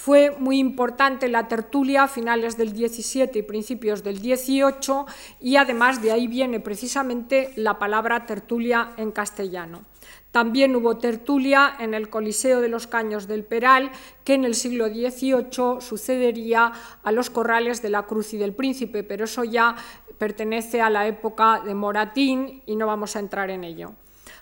[0.00, 5.04] Fue muy importante la tertulia a finales del 17 y principios del 18
[5.42, 9.89] y además de ahí viene precisamente la palabra tertulia en castellano.
[10.32, 13.90] También hubo tertulia en el Coliseo de los Caños del Peral,
[14.24, 19.02] que en el siglo XVIII sucedería a los corrales de la Cruz y del Príncipe,
[19.02, 19.74] pero eso ya
[20.18, 23.92] pertenece a la época de Moratín y no vamos a entrar en ello.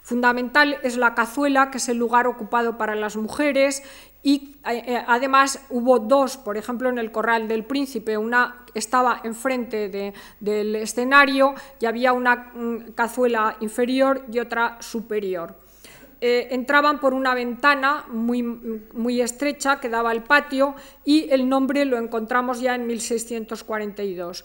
[0.03, 3.83] Fundamental es la cazuela, que es el lugar ocupado para las mujeres
[4.23, 9.21] y eh, eh, además hubo dos, por ejemplo, en el Corral del Príncipe, una estaba
[9.25, 15.68] enfrente del escenario y había una mm, cazuela inferior y otra superior.
[16.21, 21.85] Eh, entraban por una ventana muy, muy, estrecha que daba al patio y el nombre
[21.85, 24.45] lo encontramos ya en 1642.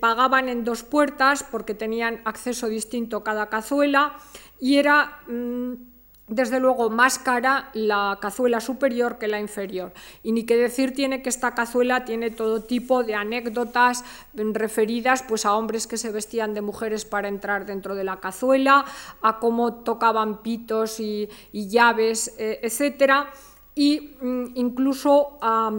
[0.00, 4.16] pagaban en dos puertas porque tenían acceso distinto cada cazuela
[4.58, 5.89] y era mm,
[6.30, 9.92] desde luego más cara la cazuela superior que la inferior.
[10.22, 15.44] Y ni que decir tiene que esta cazuela tiene todo tipo de anécdotas referidas pues,
[15.44, 18.84] a hombres que se vestían de mujeres para entrar dentro de la cazuela,
[19.20, 23.30] a cómo tocaban pitos y, llaves, eh, etcétera
[23.74, 25.70] y mm, incluso a,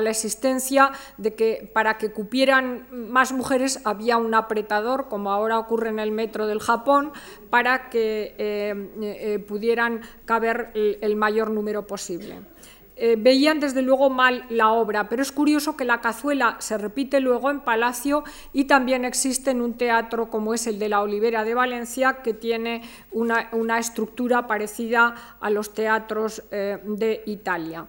[0.00, 5.88] la existencia de que para que cupieran más mujeres había un apretador, como ahora ocurre
[5.88, 7.12] en el metro del Japón,
[7.50, 12.51] para que eh, eh, pudieran caber el mayor número posible.
[13.04, 17.18] Eh, veían desde luego mal la obra, pero es curioso que la cazuela se repite
[17.18, 21.42] luego en Palacio y también existe en un teatro como es el de la Olivera
[21.42, 27.88] de Valencia, que tiene una, estructura parecida a los teatros eh, de Italia.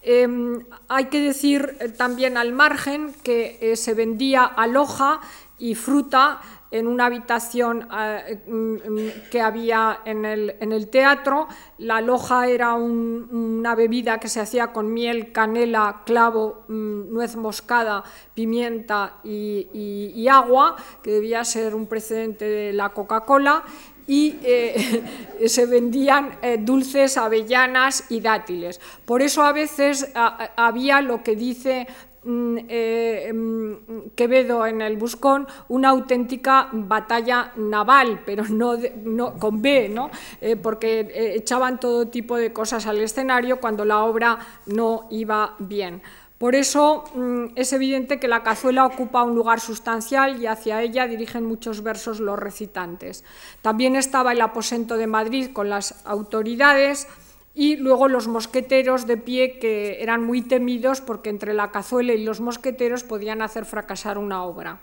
[0.00, 5.18] Em, hay que decir eh, también al margen que se vendía aloja
[5.58, 6.40] y fruta
[6.74, 11.46] en una habitación eh, mm, que había en el, teatro.
[11.78, 18.02] La loja era una bebida que se hacía con miel, canela, clavo, mm, nuez moscada,
[18.34, 23.62] pimienta y, agua, que debía ser un precedente de la Coca-Cola
[24.08, 25.04] y eh,
[25.46, 28.80] se vendían eh, dulces, avellanas y dátiles.
[29.04, 30.10] Por eso a veces
[30.56, 38.22] había lo que dice Mm, eh, mm, Quevedo en el Buscón una auténtica batalla naval,
[38.24, 40.10] pero no, con B, ¿no?
[40.40, 45.54] Eh, porque eh, echaban todo tipo de cosas al escenario cuando la obra no iba
[45.58, 46.02] bien.
[46.38, 51.06] Por eso mm, es evidente que la cazuela ocupa un lugar sustancial y hacia ella
[51.06, 53.24] dirigen muchos versos los recitantes.
[53.62, 57.08] También estaba el aposento de Madrid con las autoridades,
[57.54, 62.24] y luego los mosqueteros de pie que eran muy temidos porque entre la cazuela y
[62.24, 64.80] los mosqueteros podían hacer fracasar una obra.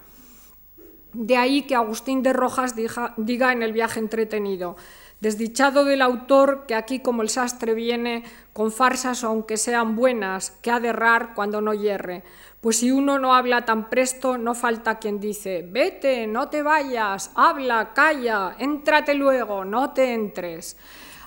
[1.13, 4.77] De ahí que Agustín de Rojas diga, en el viaje entretenido,
[5.19, 10.71] desdichado del autor que aquí como el sastre viene con farsas aunque sean buenas, que
[10.71, 12.23] ha de errar cuando no hierre.
[12.61, 17.31] Pues si uno no habla tan presto, no falta quien dice, vete, no te vayas,
[17.35, 20.77] habla, calla, éntrate luego, no te entres.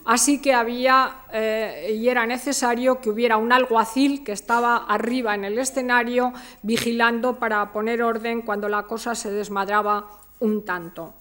[0.04, 5.44] Así que había eh, y era necesario que hubiera un alguacil que estaba arriba en
[5.44, 11.14] el escenario vigilando para poner orden cuando la cosa se desmadraba un tanto.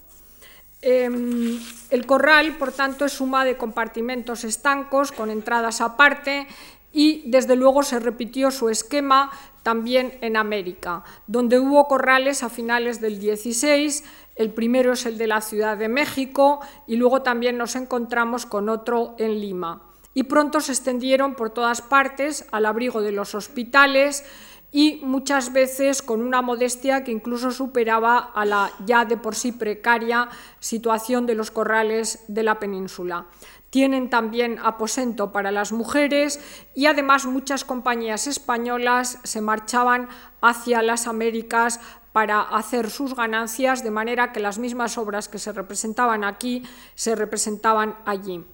[0.81, 1.57] Em,
[1.91, 6.45] el corral, por tanto, es suma de compartimentos estancos con entradas aparte
[6.91, 9.31] y desde luego se repitió su esquema
[9.63, 14.03] también en América, donde hubo corrales a finales del 16
[14.35, 18.69] el primero es el de la Ciudad de México y luego también nos encontramos con
[18.69, 19.83] otro en Lima.
[20.13, 24.23] Y pronto se extendieron por todas partes al abrigo de los hospitales
[24.71, 29.51] y muchas veces con una modestia que incluso superaba a la ya de por sí
[29.51, 33.27] precaria situación de los corrales de la península.
[33.69, 36.39] Tienen también aposento para las mujeres
[36.75, 40.09] y además muchas compañías españolas se marchaban
[40.41, 41.79] hacia las Américas
[42.13, 46.63] para hacer sus ganancias, de manera que las mismas obras que se representaban aquí
[46.95, 48.45] se representaban allí.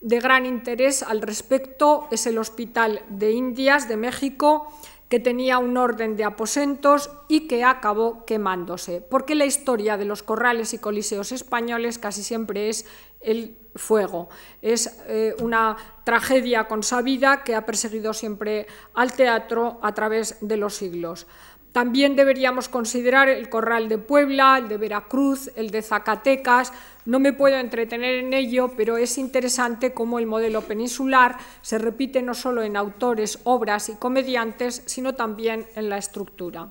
[0.00, 4.68] De gran interés al respecto es el Hospital de Indias de México,
[5.08, 10.22] que tenía un orden de aposentos y que acabó quemándose, porque la historia de los
[10.22, 12.86] corrales y coliseos españoles casi siempre es
[13.20, 14.28] el fuego.
[14.60, 20.74] Es eh, una tragedia consabida que ha perseguido siempre al teatro a través de los
[20.74, 21.26] siglos.
[21.74, 26.72] También deberíamos considerar el Corral de Puebla, el de Veracruz, el de Zacatecas.
[27.04, 32.22] No me puedo entretener en ello, pero es interesante cómo el modelo peninsular se repite
[32.22, 36.70] no solo en autores, obras y comediantes, sino también en la estructura.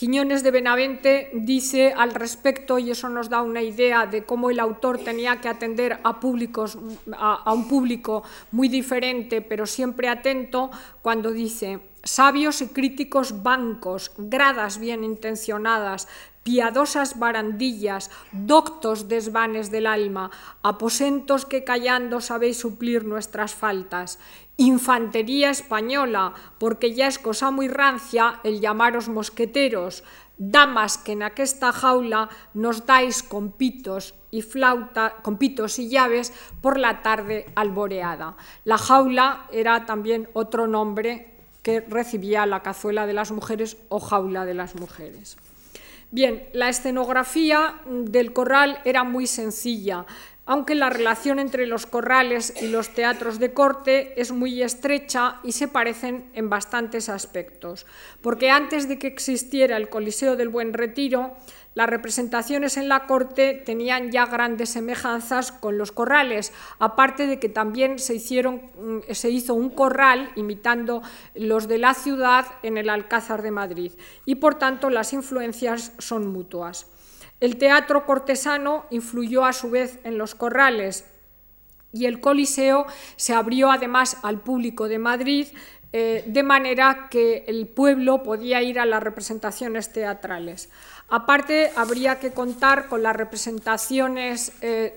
[0.00, 4.58] Quiñones de Benavente dice al respecto, y eso nos da una idea de cómo el
[4.58, 6.78] autor tenía que atender a, públicos,
[7.12, 10.70] a un público muy diferente, pero siempre atento,
[11.02, 16.08] cuando dice, sabios y críticos bancos, gradas bien intencionadas,
[16.42, 20.30] piadosas barandillas, doctos desvanes del alma,
[20.62, 24.18] aposentos que callando sabéis suplir nuestras faltas,
[24.60, 30.04] infantería española, porque ya es cosa muy rancia el llamaros mosqueteros,
[30.36, 35.16] damas que en aquesta jaula nos dais con pitos y flauta,
[35.78, 38.36] y llaves por la tarde alboreada.
[38.64, 44.44] La jaula era también otro nombre que recibía la cazuela de las mujeres o jaula
[44.44, 45.36] de las mujeres.
[46.12, 50.06] Bien, la escenografía del corral era muy sencilla
[50.50, 55.52] aunque la relación entre los corrales y los teatros de corte es muy estrecha y
[55.52, 57.86] se parecen en bastantes aspectos,
[58.20, 61.36] porque antes de que existiera el Coliseo del Buen Retiro,
[61.74, 67.48] las representaciones en la corte tenían ya grandes semejanzas con los corrales, aparte de que
[67.48, 71.00] también se, mm, hizo un corral imitando
[71.36, 73.92] los de la ciudad en el Alcázar de Madrid,
[74.26, 76.88] y por tanto las influencias son mutuas.
[77.40, 81.06] El teatro cortesano influyó a su vez en los corrales
[81.92, 82.86] y el Coliseo
[83.16, 85.48] se abrió además al público de Madrid
[85.92, 90.68] eh, de manera que el pueblo podía ir a las representaciones teatrales.
[91.08, 94.94] Aparte, habría que contar con las representaciones eh,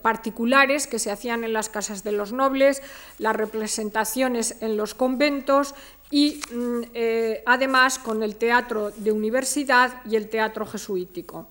[0.00, 2.80] particulares que se hacían en las casas de los nobles,
[3.18, 5.74] las representaciones en los conventos
[6.12, 11.48] y mm, eh, además con el teatro de universidad y el teatro jesuítico.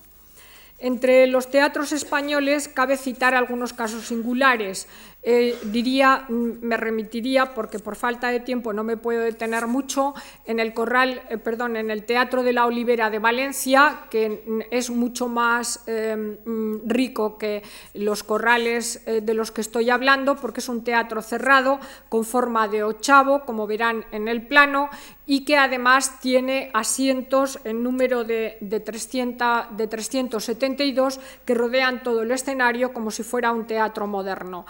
[0.80, 4.88] Entre los teatros españoles cabe citar algunos casos singulares.
[5.24, 10.14] Eh, diría, mm, me remitiría, porque por falta de tiempo no me puedo detener mucho,
[10.46, 14.90] en el corral, eh, perdón, en el Teatro de la Olivera de Valencia, que es
[14.90, 17.62] mucho más em, mm, rico que
[17.94, 22.70] los corrales eh, de los que estoy hablando, porque es un teatro cerrado con forma
[22.70, 24.90] de ochavo, como verán en el plano,
[25.26, 32.22] y que además tiene asientos en número de, de, 300, de 372 que rodean todo
[32.22, 34.66] el escenario como si fuera un teatro moderno.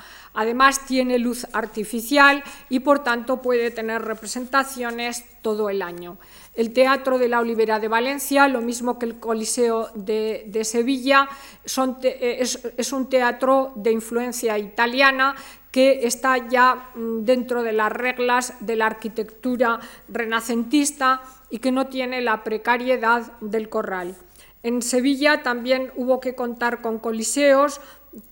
[0.85, 6.17] Tiene luz artificial y por tanto puede tener representaciones todo el año.
[6.55, 11.29] El Teatro de la Olivera de Valencia, lo mismo que el Coliseo de, Sevilla,
[11.65, 15.35] es un teatro de influencia italiana
[15.71, 21.21] que está ya mm, dentro de las reglas de la arquitectura renacentista
[21.51, 24.15] y que no tiene la precariedad del corral.
[24.63, 27.79] En Sevilla también hubo que contar con coliseos,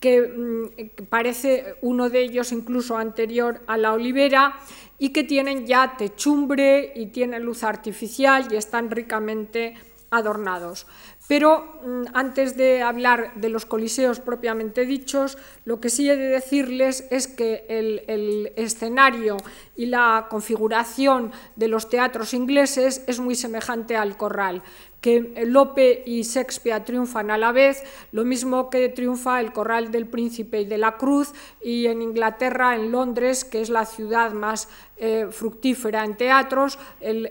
[0.00, 4.56] que mm, parece uno de ellos incluso anterior a la olivera,
[4.98, 9.74] y que tienen ya techumbre y tienen luz artificial y están ricamente
[10.10, 10.86] adornados.
[11.28, 16.28] Pero mm, antes de hablar de los coliseos propiamente dichos, lo que sí he de
[16.28, 19.36] decirles es que el, escenario
[19.76, 24.62] y la configuración de los teatros ingleses es muy semejante al corral
[25.06, 30.08] que Lope y Shakespeare triunfan a la vez, lo mismo que triunfa el Corral del
[30.08, 31.32] Príncipe y de la Cruz,
[31.62, 37.30] y en Inglaterra, en Londres, que es la ciudad más eh, fructífera en teatros, el,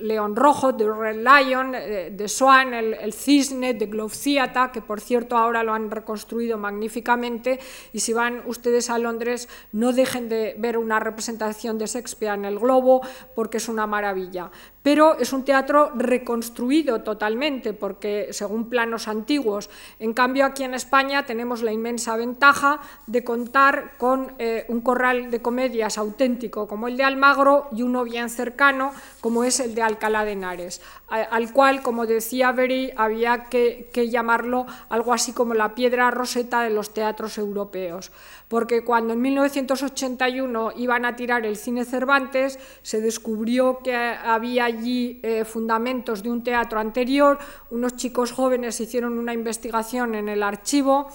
[0.00, 5.02] León Rojo, The Red Lion, eh, The Swan, el, Cisne, The Globe Theatre, que por
[5.02, 7.60] cierto ahora lo han reconstruido magníficamente,
[7.92, 12.46] y si van ustedes a Londres no dejen de ver una representación de Shakespeare en
[12.46, 13.02] el Globo,
[13.34, 14.50] porque es una maravilla.
[14.82, 19.70] Pero es un teatro reconstruido totalmente, porque según planos antiguos.
[19.98, 25.30] En cambio, aquí en España tenemos la inmensa ventaja de contar con eh, un corral
[25.30, 29.82] de comedias auténtico como el de Almagro y uno bien cercano como es el de
[29.82, 35.74] Alcalá de Henares, al cual, como decía Beri, había que, llamarlo algo así como la
[35.74, 38.12] piedra roseta de los teatros europeos,
[38.48, 45.20] porque cuando en 1981 iban a tirar el cine Cervantes, se descubrió que había allí
[45.22, 47.38] eh, fundamentos de un teatro anterior,
[47.70, 51.08] unos chicos jóvenes hicieron una investigación en el archivo,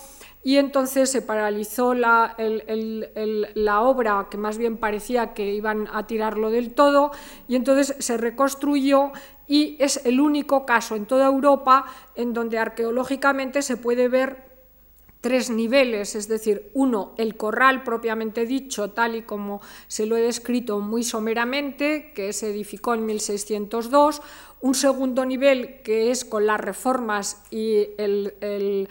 [0.45, 6.51] y entonces se paralizó la, la, obra, que más bien parecía que iban a tirarlo
[6.51, 7.11] del todo,
[7.47, 9.13] y entonces se reconstruyó
[9.47, 14.52] y es el único caso en toda Europa en donde arqueológicamente se puede ver
[15.23, 20.21] tres niveles, es decir, uno, el corral propiamente dicho, tal y como se lo he
[20.21, 24.21] descrito muy someramente, que se edificó en 1602,
[24.63, 28.87] un segundo nivel que es con las reformas y el,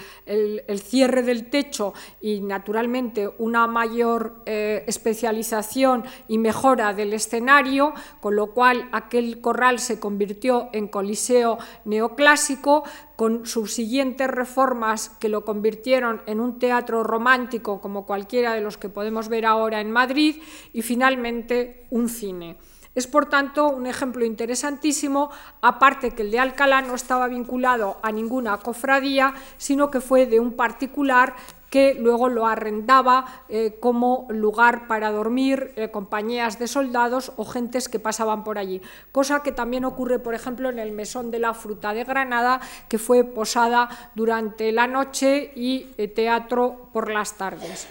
[0.85, 8.53] cierre del techo y naturalmente una mayor eh, especialización y mejora del escenario, con lo
[8.53, 11.57] cual aquel corral se convirtió en coliseo
[11.87, 12.85] neoclásico
[13.17, 18.91] con subsiguientes reformas que lo convirtieron en un teatro romántico como cualquiera de los que
[18.91, 20.37] podemos ver ahora en Madrid
[20.75, 22.59] y finalmente un cine.
[22.95, 25.31] Es, por tanto, un ejemplo interesantísimo,
[25.63, 30.41] aparte que el de Alcalá no estaba vinculado a ninguna cofradía, sino que fue de
[30.41, 31.35] un particular
[31.73, 37.89] que luego lo arrendaba eh, como lugar para dormir eh, compañías de soldados o gentes
[37.89, 38.83] que pasaban por allí.
[39.11, 42.99] Cosa que también ocurre, por ejemplo, en el Mesón de la Fruta de Granada, que
[42.99, 47.89] fue posada durante la noche y eh, teatro por las tardes.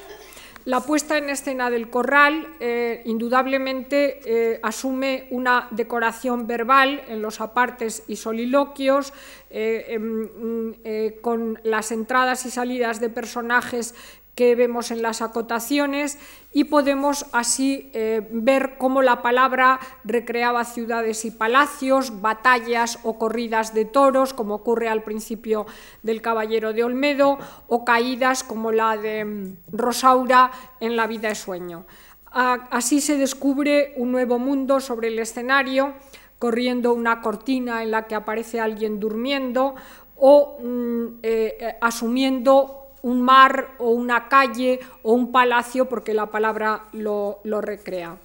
[0.66, 7.42] La puesta en escena del corral eh, indudablemente eh, asume una decoración verbal en los
[7.42, 9.12] apartes y soliloquios,
[9.50, 10.74] eh, em, mm,
[11.22, 13.96] con las entradas y salidas de personajes
[14.42, 16.18] que vemos en las acotaciones
[16.52, 23.76] y podemos así eh, ver cómo la palabra recreaba ciudades y palacios, batallas o corridas
[23.76, 25.68] de toros, como ocurre al principio
[26.02, 27.38] del Caballero de Olmedo,
[27.68, 31.86] o caídas como la de mm, Rosaura en La vida de sueño.
[32.32, 35.94] Así se descubre un nuevo mundo sobre el escenario,
[36.40, 39.76] corriendo una cortina en la que aparece alguien durmiendo
[40.16, 46.28] o mm, eh, eh, asumiendo un mar o una calle o un palacio, porque la
[46.28, 48.18] palabra lo, recrea.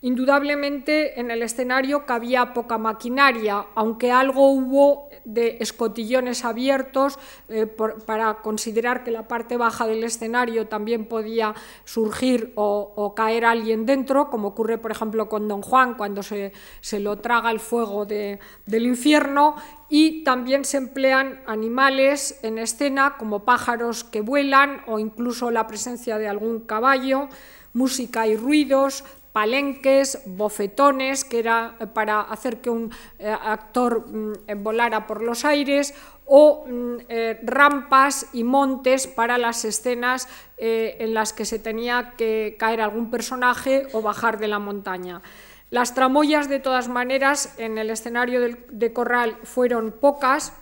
[0.00, 7.18] Indudablemente en el escenario cabía poca maquinaria, aunque algo hubo de escotillones abiertos
[7.48, 11.54] eh, para considerar que la parte baja del escenario también podía
[11.84, 16.52] surgir o, caer alguien dentro, como ocurre por ejemplo con Don Juan cuando se,
[17.00, 18.38] lo traga el fuego del
[18.86, 19.56] infierno,
[19.88, 26.18] y también se emplean animales en escena como pájaros que vuelan o incluso la presencia
[26.18, 27.28] de algún caballo,
[27.74, 29.04] música y ruidos,
[29.34, 35.20] palenques, bofetones, que era eh, para hacer que un eh, actor mm, eh, volara por
[35.22, 35.92] los aires,
[36.24, 36.98] o mm,
[37.42, 40.26] rampas y montes para las escenas
[40.56, 45.20] en las que se tenía que caer algún personaje o bajar de la montaña.
[45.68, 50.54] Las tramoyas, de todas maneras, en el escenario de Corral fueron pocas,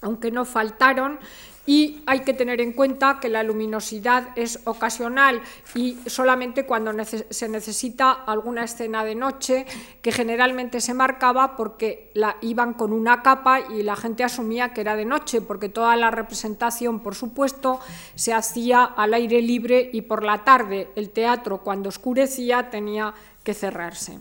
[0.00, 1.20] aunque no faltaron,
[1.64, 5.40] y hay que tener en cuenta que la luminosidad es ocasional
[5.74, 9.66] y solamente cuando se necesita alguna escena de noche
[10.02, 14.80] que generalmente se marcaba porque la iban con una capa y la gente asumía que
[14.80, 17.78] era de noche porque toda la representación por supuesto
[18.16, 23.54] se hacía al aire libre y por la tarde el teatro cuando oscurecía tenía que
[23.54, 24.18] cerrarse.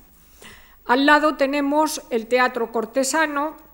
[0.85, 3.70] Al lado tenemos el teatro cortesano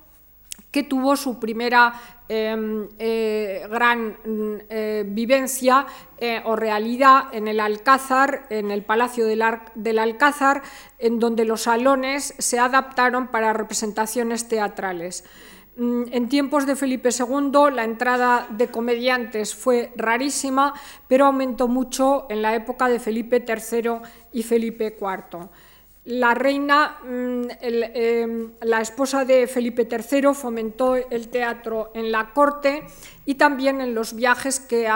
[0.77, 1.91] que tuvo su primera
[2.29, 4.15] em, eh, gran
[4.69, 5.87] eh, vivencia
[6.19, 10.61] eh, o realidad en el Alcázar, en el Palacio del, del, Alcázar,
[10.99, 15.23] en donde los salones se adaptaron para representaciones teatrales.
[15.77, 20.75] Mm, en tiempos de Felipe II la entrada de comediantes fue rarísima,
[21.07, 23.93] pero aumentó mucho en la época de Felipe III
[24.31, 25.49] y Felipe IV.
[26.07, 32.85] La reina, mm, em, la esposa de Felipe III, fomentó el teatro en la corte
[33.25, 34.87] y también en los viajes que,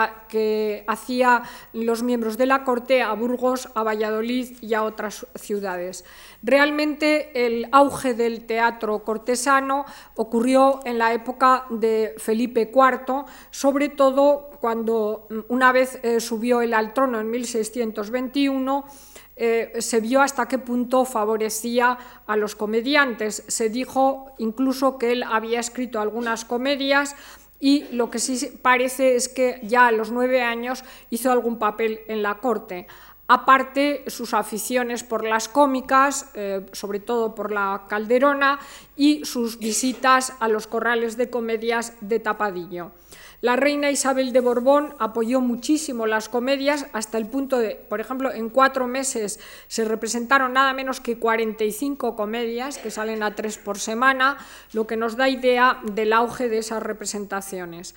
[0.86, 1.42] hacían
[1.74, 6.06] los miembros de la corte a Burgos, a Valladolid y a otras ciudades.
[6.42, 9.84] Realmente el auge del teatro cortesano
[10.16, 16.62] ocurrió en la época de Felipe IV, sobre todo cuando mm, una vez eh, subió
[16.62, 18.86] él al trono en 1621,
[19.44, 23.42] eh, se vio hasta qué punto favorecía a los comediantes.
[23.48, 27.16] Se dijo incluso que él había escrito algunas comedias
[27.58, 32.02] y lo que sí parece es que ya a los nueve años hizo algún papel
[32.06, 32.86] en la corte.
[33.26, 38.60] Aparte, sus aficiones por las cómicas, eh, sobre todo por la calderona,
[38.94, 42.92] y sus visitas a los corrales de comedias de Tapadillo.
[43.42, 48.32] La reina Isabel de Borbón apoyó muchísimo las comedias hasta el punto de, por ejemplo,
[48.32, 53.80] en cuatro meses se representaron nada menos que 45 comedias que salen a tres por
[53.80, 54.38] semana,
[54.72, 57.96] lo que nos da idea del auge de esas representaciones.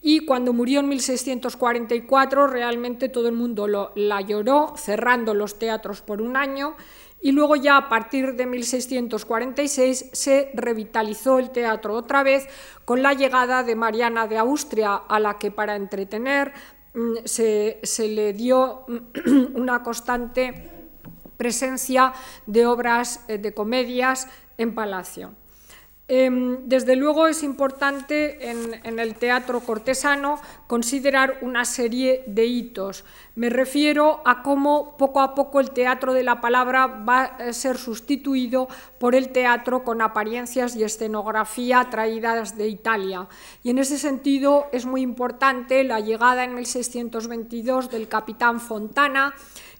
[0.00, 6.22] Y cuando murió en 1644, realmente todo el mundo la lloró, cerrando los teatros por
[6.22, 6.74] un año
[7.20, 12.46] y luego ya a partir de 1646 se revitalizó el teatro otra vez
[12.84, 16.52] con la llegada de Mariana de Austria, a la que para entretener
[16.94, 18.84] mm, se, le dio
[19.54, 20.70] una constante
[21.36, 22.12] presencia
[22.46, 25.34] de obras eh, de comedias en palacio.
[26.08, 33.04] Em, desde luego es importante en, el teatro cortesano considerar una serie de hitos.
[33.34, 37.76] Me refiero a cómo poco a poco el teatro de la palabra va a ser
[37.76, 38.68] sustituido
[39.00, 43.26] por el teatro con apariencias y escenografía traídas de Italia.
[43.64, 49.34] Y en ese sentido es muy importante la llegada en 1622 del capitán Fontana,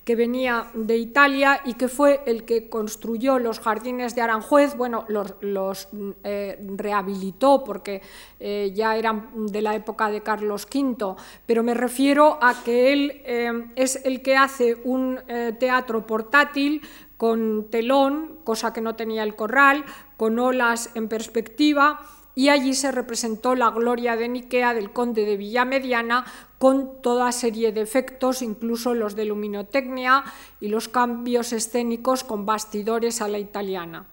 [0.07, 5.05] que venía de Italia y que fue el que construyó los jardines de Aranjuez, bueno,
[5.09, 5.89] los,
[6.23, 8.03] eh, rehabilitó porque
[8.39, 13.21] eh, ya eran de la época de Carlos V, pero me refiero a que él
[13.25, 15.19] eh, es el que hace un
[15.59, 16.83] teatro portátil
[17.17, 19.85] con telón, cosa que no tenía el corral,
[20.17, 22.01] con olas en perspectiva,
[22.37, 26.27] y allí se representó la gloria de Niquea del conde de Villamediana
[26.59, 30.25] con toda serie de efectos, incluso los de luminotecnia
[30.61, 34.07] y los cambios escénicos con bastidores a la italiana.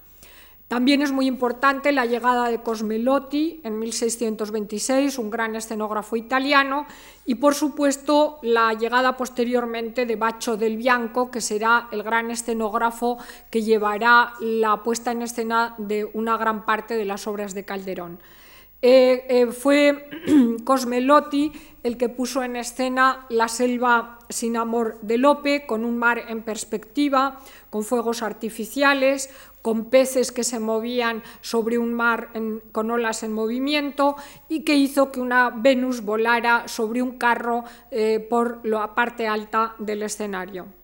[0.68, 6.88] También es muy importante la llegada de Cosmelotti en 1626, un gran escenógrafo italiano,
[7.28, 13.20] y por supuesto la llegada posteriormente de Baccio del Bianco, que será el gran escenógrafo
[13.52, 18.20] que llevará la puesta en escena de una gran parte de las obras de Calderón.
[18.86, 20.10] Eh, eh, fue
[20.66, 21.54] Cosmelotti
[21.84, 26.44] el que puso en escena la selva sin amor de Lope, con un mar en
[26.44, 29.30] perspectiva, con fuegos artificiales,
[29.62, 32.32] con peces que se movían sobre un mar
[32.74, 34.18] con olas en movimiento
[34.50, 39.76] y que hizo que una Venus volara sobre un carro eh, por la parte alta
[39.80, 40.83] del escenario.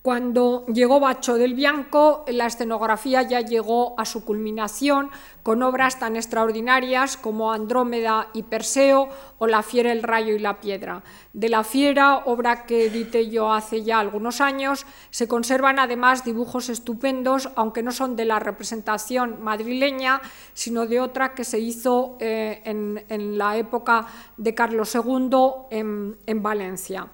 [0.00, 5.10] Cuando llegó Bacho del Bianco, la escenografía ya llegó a su culminación
[5.42, 10.60] con obras tan extraordinarias como Andrómeda y Perseo o La fiera, el rayo y la
[10.60, 11.02] piedra.
[11.32, 16.68] De La fiera, obra que edité yo hace ya algunos años, se conservan además dibujos
[16.68, 20.22] estupendos, aunque no son de la representación madrileña,
[20.54, 25.30] sino de otra que se hizo eh, en, la época de Carlos II
[25.70, 27.08] en Valencia.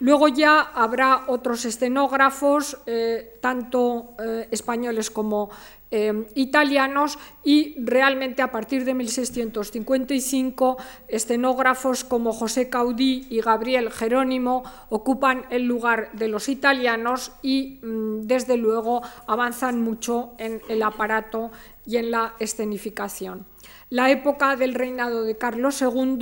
[0.00, 5.50] Luego ya habrá otros escenógrafos, eh, tanto eh, españoles como
[5.90, 10.76] eh, italianos, y realmente a partir de 1655
[11.06, 18.22] escenógrafos como José Caudí y Gabriel Jerónimo ocupan el lugar de los italianos y mm,
[18.22, 21.52] desde luego avanzan mucho en el aparato
[21.86, 23.53] y en la escenificación.
[23.94, 26.18] La época del reinado de Carlos II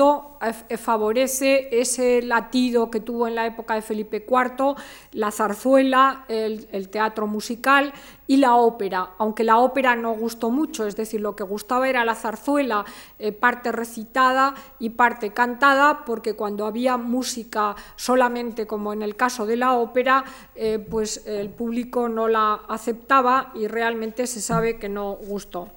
[0.69, 4.75] eh, favorece ese latido que tuvo en la época de Felipe IV,
[5.13, 7.95] la zarzuela, el, teatro musical
[8.27, 12.05] y la ópera, aunque la ópera no gustó mucho, es decir, lo que gustaba era
[12.05, 12.85] la zarzuela,
[13.19, 19.47] eh, parte recitada y parte cantada, porque cuando había música solamente, como en el caso
[19.47, 24.91] de la ópera, eh, pues el público no la aceptaba y realmente se sabe que
[24.91, 25.69] no gustó.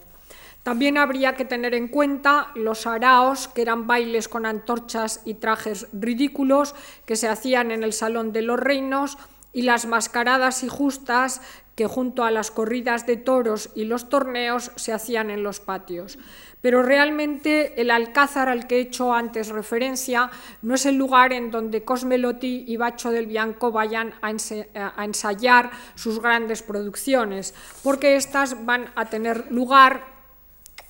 [0.66, 5.86] También habría que tener en cuenta los araos, que eran bailes con antorchas y trajes
[5.94, 6.74] ridículos
[7.06, 9.20] que se hacían en el Salón de los Reinos,
[9.54, 11.40] y las mascaradas y justas
[11.76, 16.18] que junto a las corridas de toros y los torneos se hacían en los patios.
[16.62, 20.32] Pero realmente el alcázar al que he hecho antes referencia
[20.64, 26.20] no es el lugar en donde Cosmelotti y Bacho del Bianco vayan a ensayar sus
[26.20, 27.54] grandes producciones,
[27.84, 30.15] porque estas van a tener lugar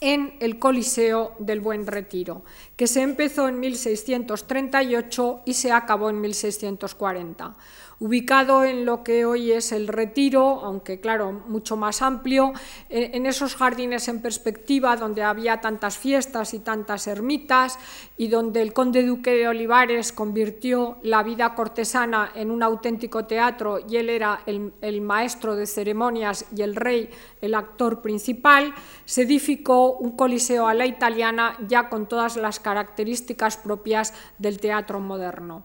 [0.01, 2.43] en el Coliseo del Buen Retiro,
[2.75, 7.55] que se empezó en 1638 y se acabó en 1640
[7.99, 12.53] ubicado en lo que hoy es el Retiro, aunque claro, mucho más amplio,
[12.89, 17.79] en esos jardines en perspectiva donde había tantas fiestas y tantas ermitas
[18.17, 23.79] y donde el conde duque de Olivares convirtió la vida cortesana en un auténtico teatro
[23.87, 27.09] y él era el, el maestro de ceremonias y el rey
[27.41, 28.73] el actor principal,
[29.05, 34.99] se edificó un coliseo a la italiana ya con todas las características propias del teatro
[34.99, 35.63] moderno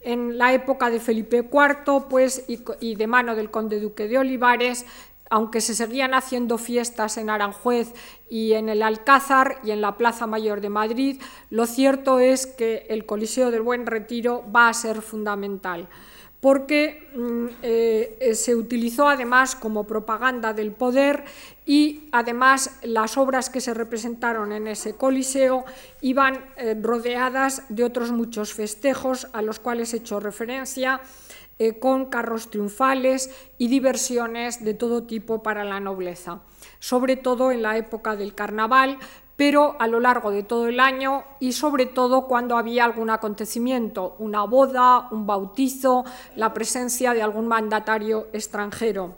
[0.00, 4.86] en la época de Felipe IV pues, y, de mano del conde duque de Olivares,
[5.28, 7.94] aunque se seguían haciendo fiestas en Aranjuez
[8.28, 12.86] y en el Alcázar y en la Plaza Mayor de Madrid, lo cierto es que
[12.88, 15.88] el Coliseo del Buen Retiro va a ser fundamental
[16.40, 21.24] porque mm, eh, eh, se utilizó además como propaganda del poder
[21.66, 25.64] y además las obras que se representaron en ese coliseo
[26.00, 31.00] iban eh, rodeadas de otros muchos festejos a los cuales he hecho referencia,
[31.78, 36.40] con carros triunfales y diversiones de todo tipo para la nobleza,
[36.78, 38.98] sobre todo en la época del carnaval,
[39.40, 44.14] pero a lo largo de todo el año y sobre todo cuando había algún acontecimiento,
[44.18, 46.04] una boda, un bautizo,
[46.36, 49.14] la presencia de algún mandatario extranjero.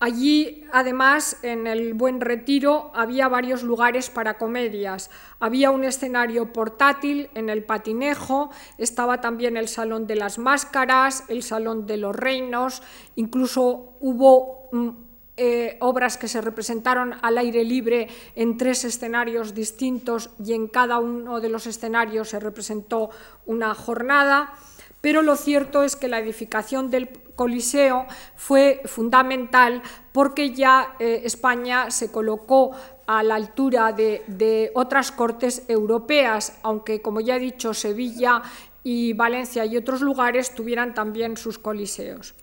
[0.00, 5.08] Allí, además, en el Buen Retiro, había varios lugares para comedias.
[5.38, 11.44] Había un escenario portátil en el patinejo, estaba también el Salón de las Máscaras, el
[11.44, 12.82] Salón de los Reinos,
[13.14, 14.68] incluso hubo
[15.36, 20.98] eh, obras que se representaron al aire libre en tres escenarios distintos y en cada
[20.98, 23.10] uno de los escenarios se representó
[23.44, 24.54] una jornada
[25.06, 29.80] pero lo cierto es que la edificación del Coliseo fue fundamental
[30.10, 32.72] porque ya eh, España se colocó
[33.06, 38.42] a la altura de, de, otras cortes europeas, aunque como ya he dicho, Sevilla
[38.82, 42.34] y Valencia y otros lugares tuvieran también sus coliseos.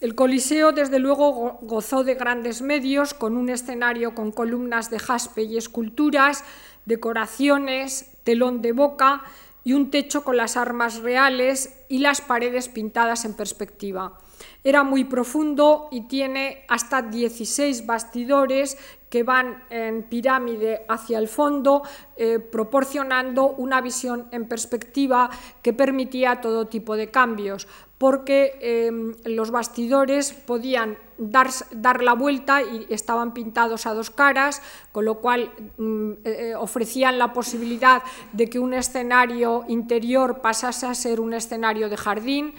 [0.00, 5.42] El Coliseo, desde luego, gozó de grandes medios, con un escenario con columnas de jaspe
[5.42, 6.44] y esculturas,
[6.84, 9.22] decoraciones, telón de boca
[9.62, 14.18] y un techo con las armas reales y las paredes pintadas en perspectiva.
[14.62, 18.76] Era muy profundo y tiene hasta 16 bastidores
[19.08, 21.82] que van en pirámide hacia el fondo,
[22.16, 25.30] eh, proporcionando una visión en perspectiva
[25.62, 27.68] que permitía todo tipo de cambios,
[27.98, 34.62] porque em, los bastidores podían dar, dar, la vuelta y estaban pintados a dos caras,
[34.90, 40.86] con lo cual mm, eh, eh, ofrecían la posibilidad de que un escenario interior pasase
[40.86, 42.54] a ser un escenario de jardín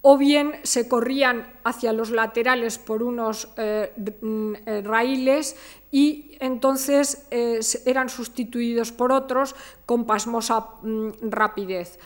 [0.00, 4.54] o bien se corrían hacia los laterales por unos eh, mm,
[4.84, 5.56] raíles
[5.90, 9.56] y entonces eran sustituidos por otros
[9.86, 11.98] con pasmosa mm, rapidez.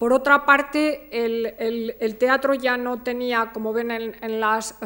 [0.00, 4.76] Por otra parte, el, teatro ya no tenía, como ven en, las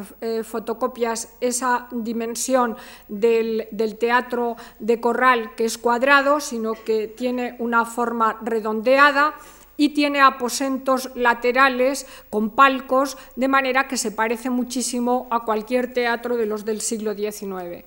[0.43, 2.75] fotocopias, esa dimensión
[3.07, 9.35] del, del, teatro de corral que es cuadrado, sino que tiene una forma redondeada
[9.77, 16.35] y tiene aposentos laterales con palcos, de manera que se parece muchísimo a cualquier teatro
[16.35, 17.85] de los del siglo XIX.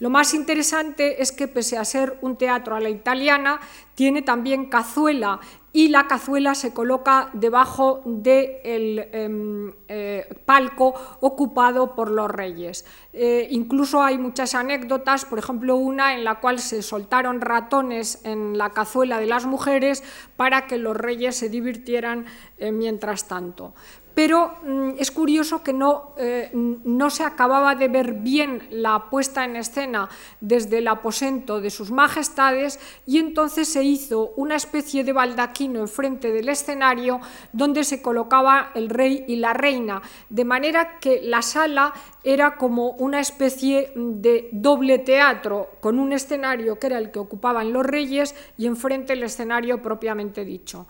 [0.00, 3.60] Lo más interesante es que, pese a ser un teatro a la italiana,
[3.94, 5.40] tiene también cazuela
[5.74, 12.86] y la cazuela se coloca debajo del em, eh, palco ocupado por los reyes.
[13.12, 18.56] Eh, incluso hay muchas anécdotas, por ejemplo una en la cual se soltaron ratones en
[18.56, 20.02] la cazuela de las mujeres
[20.36, 22.24] para que los reyes se divirtieran
[22.56, 23.74] eh, mientras tanto
[24.20, 29.46] pero mm, es curioso que no, eh, no, se acababa de ver bien la puesta
[29.46, 30.10] en escena
[30.42, 36.32] desde el aposento de sus majestades y entonces se hizo una especie de baldaquino enfrente
[36.32, 37.18] del escenario
[37.54, 42.90] donde se colocaba el rey y la reina, de manera que la sala era como
[42.90, 48.34] una especie de doble teatro con un escenario que era el que ocupaban los reyes
[48.58, 50.86] y enfrente el escenario propiamente dicho.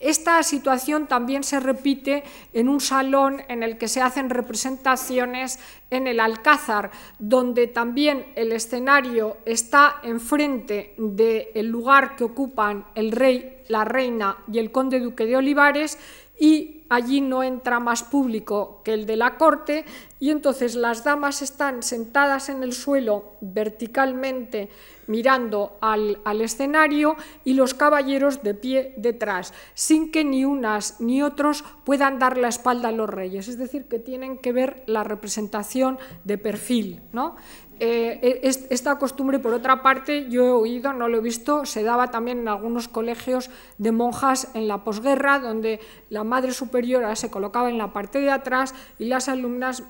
[0.00, 2.24] Esta situación también se repite
[2.54, 5.58] en un salón en el que se hacen representaciones
[5.90, 13.58] en el Alcázar, donde también el escenario está enfrente del lugar que ocupan el rey,
[13.68, 15.98] la reina y el conde duque de Olivares
[16.38, 19.86] y allí no entra más público que el de la corte
[20.18, 24.68] y entonces las damas están sentadas en el suelo verticalmente
[25.06, 31.64] mirando al, escenario y los caballeros de pie detrás, sin que ni unas ni otros
[31.84, 35.98] puedan dar la espalda a los reyes, es decir, que tienen que ver la representación
[36.24, 37.00] de perfil.
[37.12, 37.34] ¿no?
[37.82, 42.10] Eh, esta costumbre, por otra parte, yo he oído, no lo he visto, se daba
[42.10, 47.70] también en algunos colegios de monjas en la posguerra, donde la madre superiora se colocaba
[47.70, 49.82] en la parte de atrás y las alumnas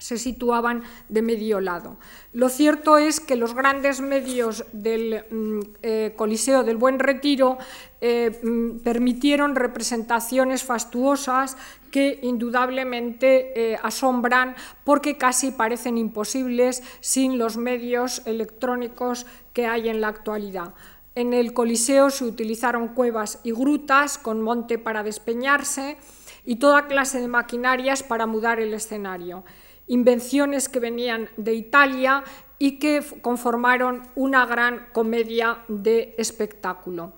[0.00, 1.96] se situaban de medio lado.
[2.32, 7.58] Lo cierto es que los grandes medios del mm, eh, Coliseo del Buen Retiro
[8.00, 11.56] eh, mm, permitieron representaciones fastuosas
[11.90, 20.00] que indudablemente eh, asombran porque casi parecen imposibles sin los medios electrónicos que hay en
[20.00, 20.74] la actualidad.
[21.14, 25.98] En el Coliseo se utilizaron cuevas y grutas con monte para despeñarse
[26.46, 29.44] y toda clase de maquinarias para mudar el escenario
[29.90, 32.22] invenciones que venían de Italia
[32.60, 37.12] y que conformaron una gran comedia de espectáculo.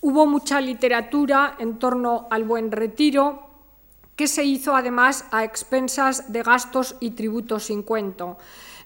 [0.00, 3.48] Hubo mucha literatura en torno al buen retiro,
[4.16, 8.36] que se hizo además a expensas de gastos y tributos sin cuento.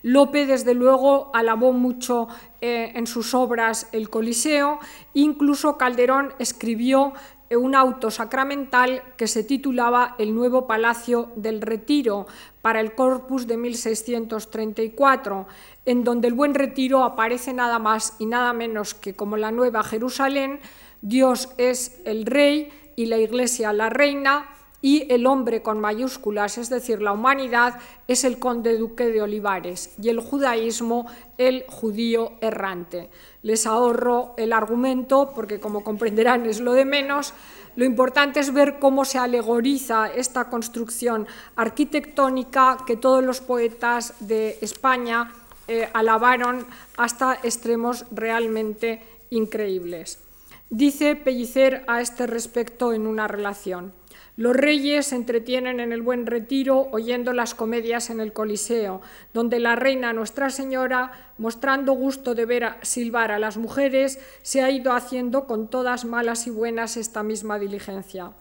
[0.02, 2.28] Lope, desde luego, alabó mucho
[2.60, 4.78] eh, en sus obras el Coliseo,
[5.14, 7.14] incluso Calderón escribió
[7.54, 12.26] un auto sacramental que se titulaba El nuevo Palacio del Retiro
[12.62, 15.46] para el Corpus de 1634,
[15.84, 19.84] en donde el Buen Retiro aparece nada más y nada menos que como la Nueva
[19.84, 20.58] Jerusalén,
[21.02, 24.48] Dios es el Rey y la Iglesia la Reina,
[24.86, 29.92] y el hombre con mayúsculas, es decir, la humanidad, es el conde duque de Olivares
[30.00, 31.06] y el judaísmo
[31.38, 33.10] el judío errante.
[33.42, 37.34] Les ahorro el argumento porque, como comprenderán, es lo de menos.
[37.74, 41.26] Lo importante es ver cómo se alegoriza esta construcción
[41.56, 45.32] arquitectónica que todos los poetas de España
[45.66, 46.64] eh, alabaron
[46.96, 50.20] hasta extremos realmente increíbles.
[50.70, 53.92] Dice Pellicer a este respecto en una relación.
[54.36, 59.00] Los reyes se entretienen en el buen retiro oyendo las comedias en el Coliseo,
[59.32, 64.70] donde la reina Nuestra Señora, mostrando gusto de ver silbar a las mujeres, se ha
[64.70, 68.32] ido haciendo con todas malas y buenas esta misma diligencia.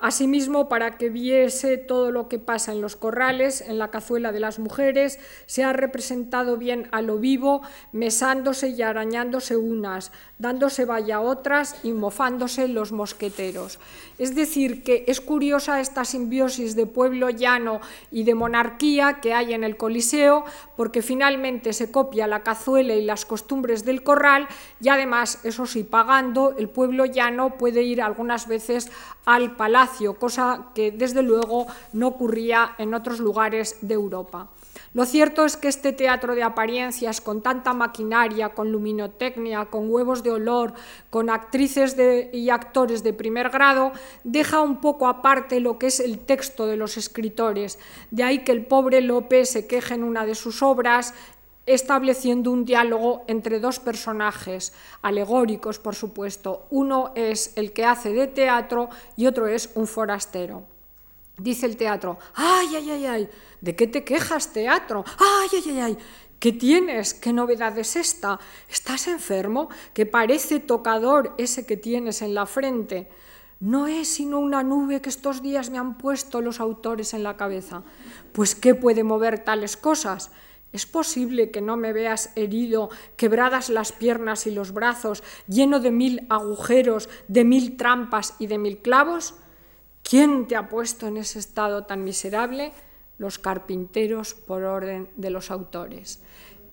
[0.00, 4.40] Asimismo, para que viese todo lo que pasa en los corrales, en la cazuela de
[4.40, 10.12] las mujeres, se ha representado bien a lo vivo, mesándose y arañándose unas,
[10.44, 13.78] dándose valla a otras y mofándose los mosqueteros.
[14.18, 17.80] Es decir, que es curiosa esta simbiosis de pueblo llano
[18.12, 20.44] y de monarquía que hay en el Coliseo,
[20.76, 24.46] porque finalmente se copia la cazuela y las costumbres del corral
[24.82, 28.90] y además, eso sí, pagando, el pueblo llano puede ir algunas veces
[29.24, 34.50] al palacio, cosa que desde luego no ocurría en otros lugares de Europa.
[34.94, 40.22] Lo cierto es que este teatro de apariencias, con tanta maquinaria, con luminotecnia, con huevos
[40.22, 40.30] de
[41.10, 41.96] con actrices
[42.32, 43.92] y actores de primer grado,
[44.24, 47.78] deja un poco aparte lo que es el texto de los escritores.
[48.10, 51.14] De ahí que el pobre Lope se queje en una de sus obras
[51.66, 54.72] estableciendo un diálogo entre dos personajes
[55.02, 56.66] alegóricos, por supuesto.
[56.70, 60.64] Uno es el que hace de teatro y otro es un forastero.
[61.36, 63.28] Dice el teatro, ay, ay, ay, ay,
[63.60, 65.04] ¿de qué te quejas, teatro?
[65.18, 65.98] Ay, ay, ay, ay,
[66.44, 67.14] ¿qué tienes?
[67.14, 68.38] ¿Qué novedad es esta?
[68.68, 69.70] ¿Estás enfermo?
[69.94, 73.08] Que parece tocador ese que tienes en la frente.
[73.60, 77.38] No es sino una nube que estos días me han puesto los autores en la
[77.38, 77.82] cabeza.
[78.32, 80.32] Pues ¿qué puede mover tales cosas?
[80.70, 85.92] ¿Es posible que no me veas herido, quebradas las piernas y los brazos, lleno de
[85.92, 89.32] mil agujeros, de mil trampas y de mil clavos?
[90.02, 92.74] ¿Quién te ha puesto en ese estado tan miserable?
[93.16, 96.20] Los carpinteros por orden de los autores.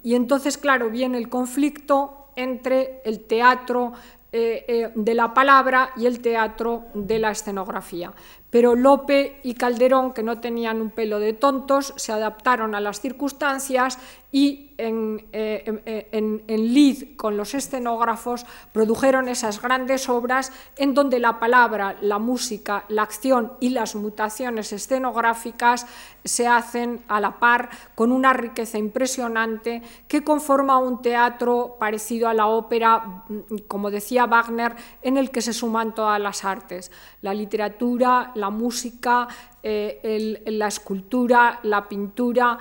[0.03, 3.93] Y entonces, claro, viene el conflicto entre el teatro
[4.33, 8.13] eh, eh, de la palabra y el teatro de la escenografía.
[8.49, 13.01] Pero Lope y Calderón, que no tenían un pelo de tontos, se adaptaron a las
[13.01, 13.99] circunstancias
[14.31, 21.39] y en, eh, en, lid con los escenógrafos produjeron esas grandes obras en donde la
[21.39, 25.85] palabra, la música, la acción y las mutaciones escenográficas
[26.23, 32.33] se hacen a la par con una riqueza impresionante que conforma un teatro parecido a
[32.33, 33.23] la ópera,
[33.67, 39.27] como decía Wagner, en el que se suman todas las artes, la literatura, la música,
[39.63, 42.57] eh, la escultura, la pintura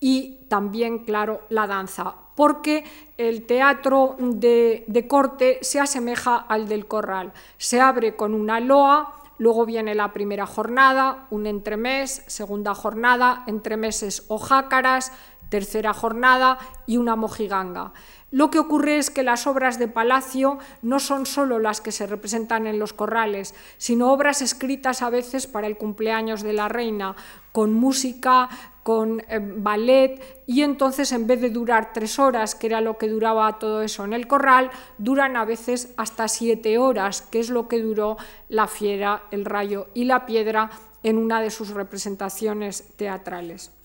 [0.00, 2.84] y también, claro, la danza, porque
[3.16, 7.32] el teatro de, de, corte se asemeja al del corral.
[7.56, 14.24] Se abre con una loa, luego viene la primera jornada, un entremés, segunda jornada, entremeses
[14.28, 15.12] o jácaras,
[15.48, 17.92] tercera jornada y una mojiganga.
[18.30, 22.06] Lo que ocurre es que las obras de palacio no son solo las que se
[22.06, 27.16] representan en los corrales, sino obras escritas a veces para el cumpleaños de la reina,
[27.52, 28.50] con música,
[28.82, 33.08] con eh, ballet, y entonces en vez de durar tres horas, que era lo que
[33.08, 37.66] duraba todo eso en el corral, duran a veces hasta siete horas, que es lo
[37.66, 38.18] que duró
[38.50, 40.70] la fiera, el rayo y la piedra
[41.02, 43.77] en una de sus representaciones teatrales.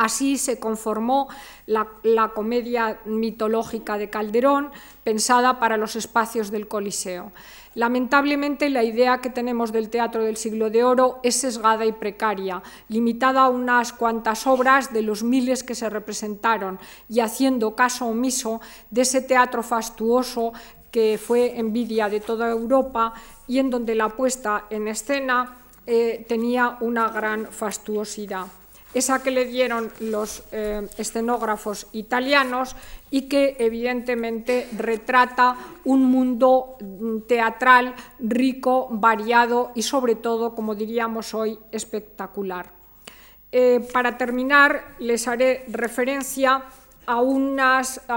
[0.00, 1.28] Así se conformó
[1.66, 1.86] la,
[2.34, 4.70] comedia mitológica de Calderón,
[5.04, 7.32] pensada para los espacios del Coliseo.
[7.74, 12.62] Lamentablemente, la idea que tenemos del teatro del siglo de oro es sesgada y precaria,
[12.88, 16.78] limitada a unas cuantas obras de los miles que se representaron
[17.10, 20.54] y haciendo caso omiso de ese teatro fastuoso
[20.90, 23.12] que fue envidia de toda Europa
[23.46, 28.46] y en donde la puesta en escena eh, tenía una gran fastuosidad
[28.92, 32.74] esa que le dieron los eh, escenógrafos italianos
[33.10, 41.34] y que evidentemente retrata un mundo mm, teatral rico, variado y sobre todo, como diríamos
[41.34, 42.72] hoy, espectacular.
[43.52, 46.64] Eh, para terminar, les haré referencia
[47.06, 47.20] a, a,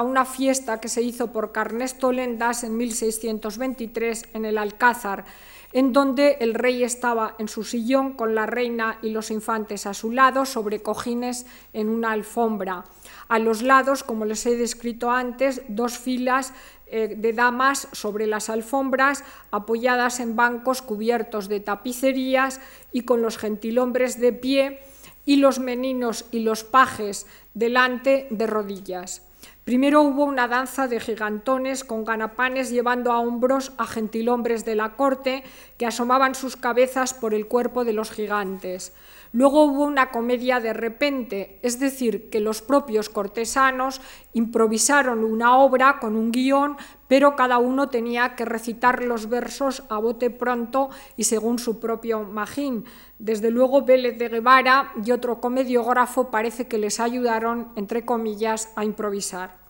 [0.03, 5.25] una fiesta que se hizo por Carnesto Lendas en 1623 en el Alcázar,
[5.73, 9.93] en donde el rey estaba en su sillón con la reina y los infantes a
[9.93, 12.85] su lado sobre cojines en una alfombra.
[13.27, 16.53] A los lados, como les he descrito antes, dos filas
[16.85, 22.61] eh, de damas sobre las alfombras, apoyadas en bancos cubiertos de tapicerías
[22.91, 24.79] y con los gentilhombres de pie
[25.25, 29.23] y los meninos y los pajes delante de rodillas.
[29.63, 34.97] Primero hubo una danza de gigantones con ganapanes llevando a hombros a gentilhombres de la
[34.97, 35.45] corte
[35.77, 38.93] que asomaban sus cabezas por el cuerpo de los gigantes.
[39.31, 44.01] Luego hubo una comedia de repente, es decir, que los propios cortesanos
[44.33, 46.75] improvisaron una obra con un guion,
[47.13, 52.23] pero cada uno tenía que recitar los versos a bote pronto y según su propio
[52.23, 52.85] magín.
[53.19, 58.83] Desde luego Vélez de Guevara y otro comediógrafo parece que les ayudaron, entre comillas, a
[58.83, 59.62] improvisar.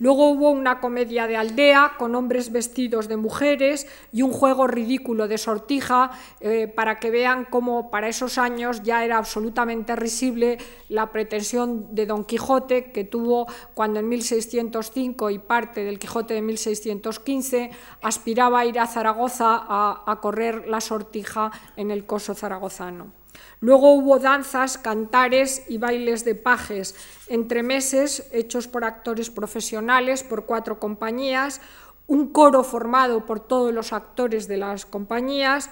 [0.00, 5.28] Luego hubo una comedia de aldea con hombres vestidos de mujeres y un juego ridículo
[5.28, 10.56] de sortija eh, para que vean cómo para esos años ya era absolutamente risible
[10.88, 16.40] la pretensión de Don Quijote que tuvo cuando en 1605 y parte del Quijote de
[16.40, 23.19] 1615 aspiraba a ir a Zaragoza a, a correr la sortija en el coso zaragozano.
[23.60, 26.94] Luego hubo danzas, cantares y bailes de pajes,
[27.28, 31.60] entre meses hechos por actores profesionales, por cuatro compañías,
[32.06, 35.70] un coro formado por todos los actores de las compañías,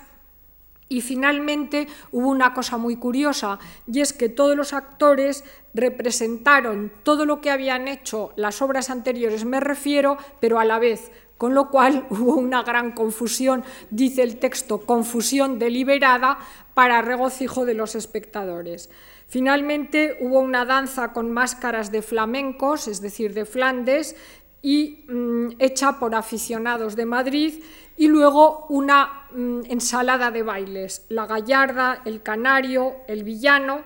[0.89, 5.45] y finalmente hubo una cosa muy curiosa, y es que todos los actores
[5.75, 8.33] representaron todo lo que habían hecho.
[8.37, 12.93] Las obras anteriores, me refiero, pero a la vez, con lo cual hubo una gran
[12.93, 16.39] confusión, dice el texto, confusión deliberada
[16.75, 18.91] para regocijo de los espectadores.
[19.27, 24.17] Finalmente hubo una danza con máscaras de flamencos, es decir, de Flandes,
[24.63, 27.63] y mm, hecha por aficionados de Madrid,
[27.97, 33.83] y luego una mm, ensalada de bailes, la gallarda, el canario, el villano,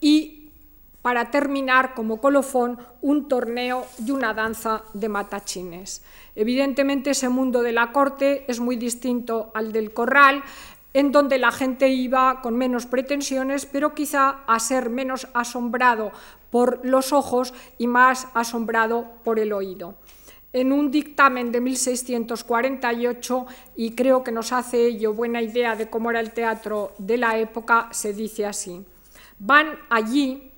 [0.00, 0.44] y
[1.02, 6.02] para terminar como colofón un torneo y una danza de matachines.
[6.36, 10.42] Evidentemente ese mundo de la corte es muy distinto al del corral,
[10.92, 16.12] en donde la gente iba con menos pretensiones, pero quizá a ser menos asombrado
[16.50, 19.96] por los ojos y más asombrado por el oído.
[20.52, 26.10] En un dictamen de 1648, y creo que nos hace ello buena idea de cómo
[26.10, 28.84] era el teatro de la época, se dice así.
[29.40, 30.52] Van allí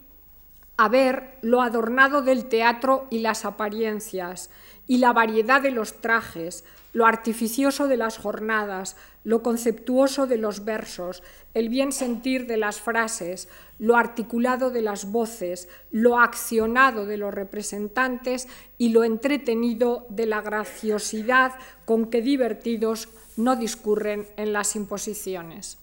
[0.77, 4.51] a ver lo adornado del teatro y las apariencias,
[4.87, 10.65] y la variedad de los trajes, lo artificioso de las jornadas, lo conceptuoso de los
[10.65, 11.23] versos,
[11.53, 17.35] el bien sentir de las frases, lo articulado de las voces, lo accionado de los
[17.35, 25.79] representantes y lo entretenido de la graciosidad con que divertidos no discurren en las imposiciones.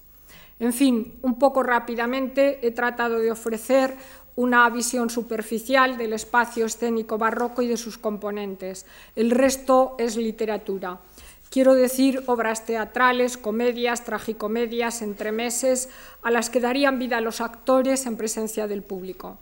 [0.60, 3.96] En fin, un poco rápidamente he tratado de ofrecer
[4.36, 8.86] una visión superficial del espacio escénico barroco y de sus componentes.
[9.16, 11.00] El resto es literatura.
[11.52, 15.90] Quiero decir obras teatrales, comedias, tragicomedias, entremeses,
[16.24, 19.38] a las que darían vida los actores en presencia del público.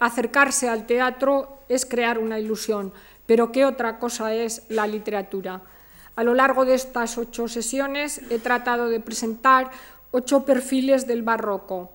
[0.00, 2.94] Acercarse al teatro es crear una ilusión,
[3.26, 5.60] pero ¿qué otra cosa es la literatura?
[6.16, 9.70] A lo largo de estas ocho sesiones he tratado de presentar
[10.10, 11.90] ocho perfiles del barroco,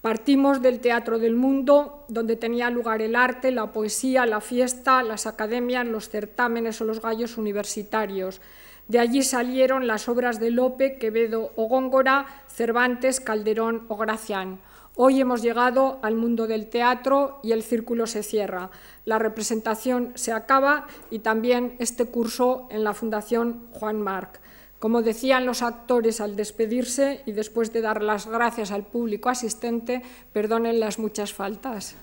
[0.00, 5.26] Partimos del teatro del mundo, donde tenía lugar el arte, la poesía, la fiesta, las
[5.26, 8.40] academias, los certámenes o los gallos universitarios.
[8.86, 14.60] De allí salieron las obras de Lope, Quevedo o Góngora, Cervantes, Calderón o Gracián.
[14.94, 18.70] Hoy hemos llegado al mundo del teatro y el círculo se cierra.
[19.04, 24.40] La representación se acaba y también este curso en la Fundación Juan Marc.
[24.78, 30.02] Como decían los actores al despedirse y después de dar las gracias al público asistente,
[30.32, 31.96] perdonen las muchas faltas.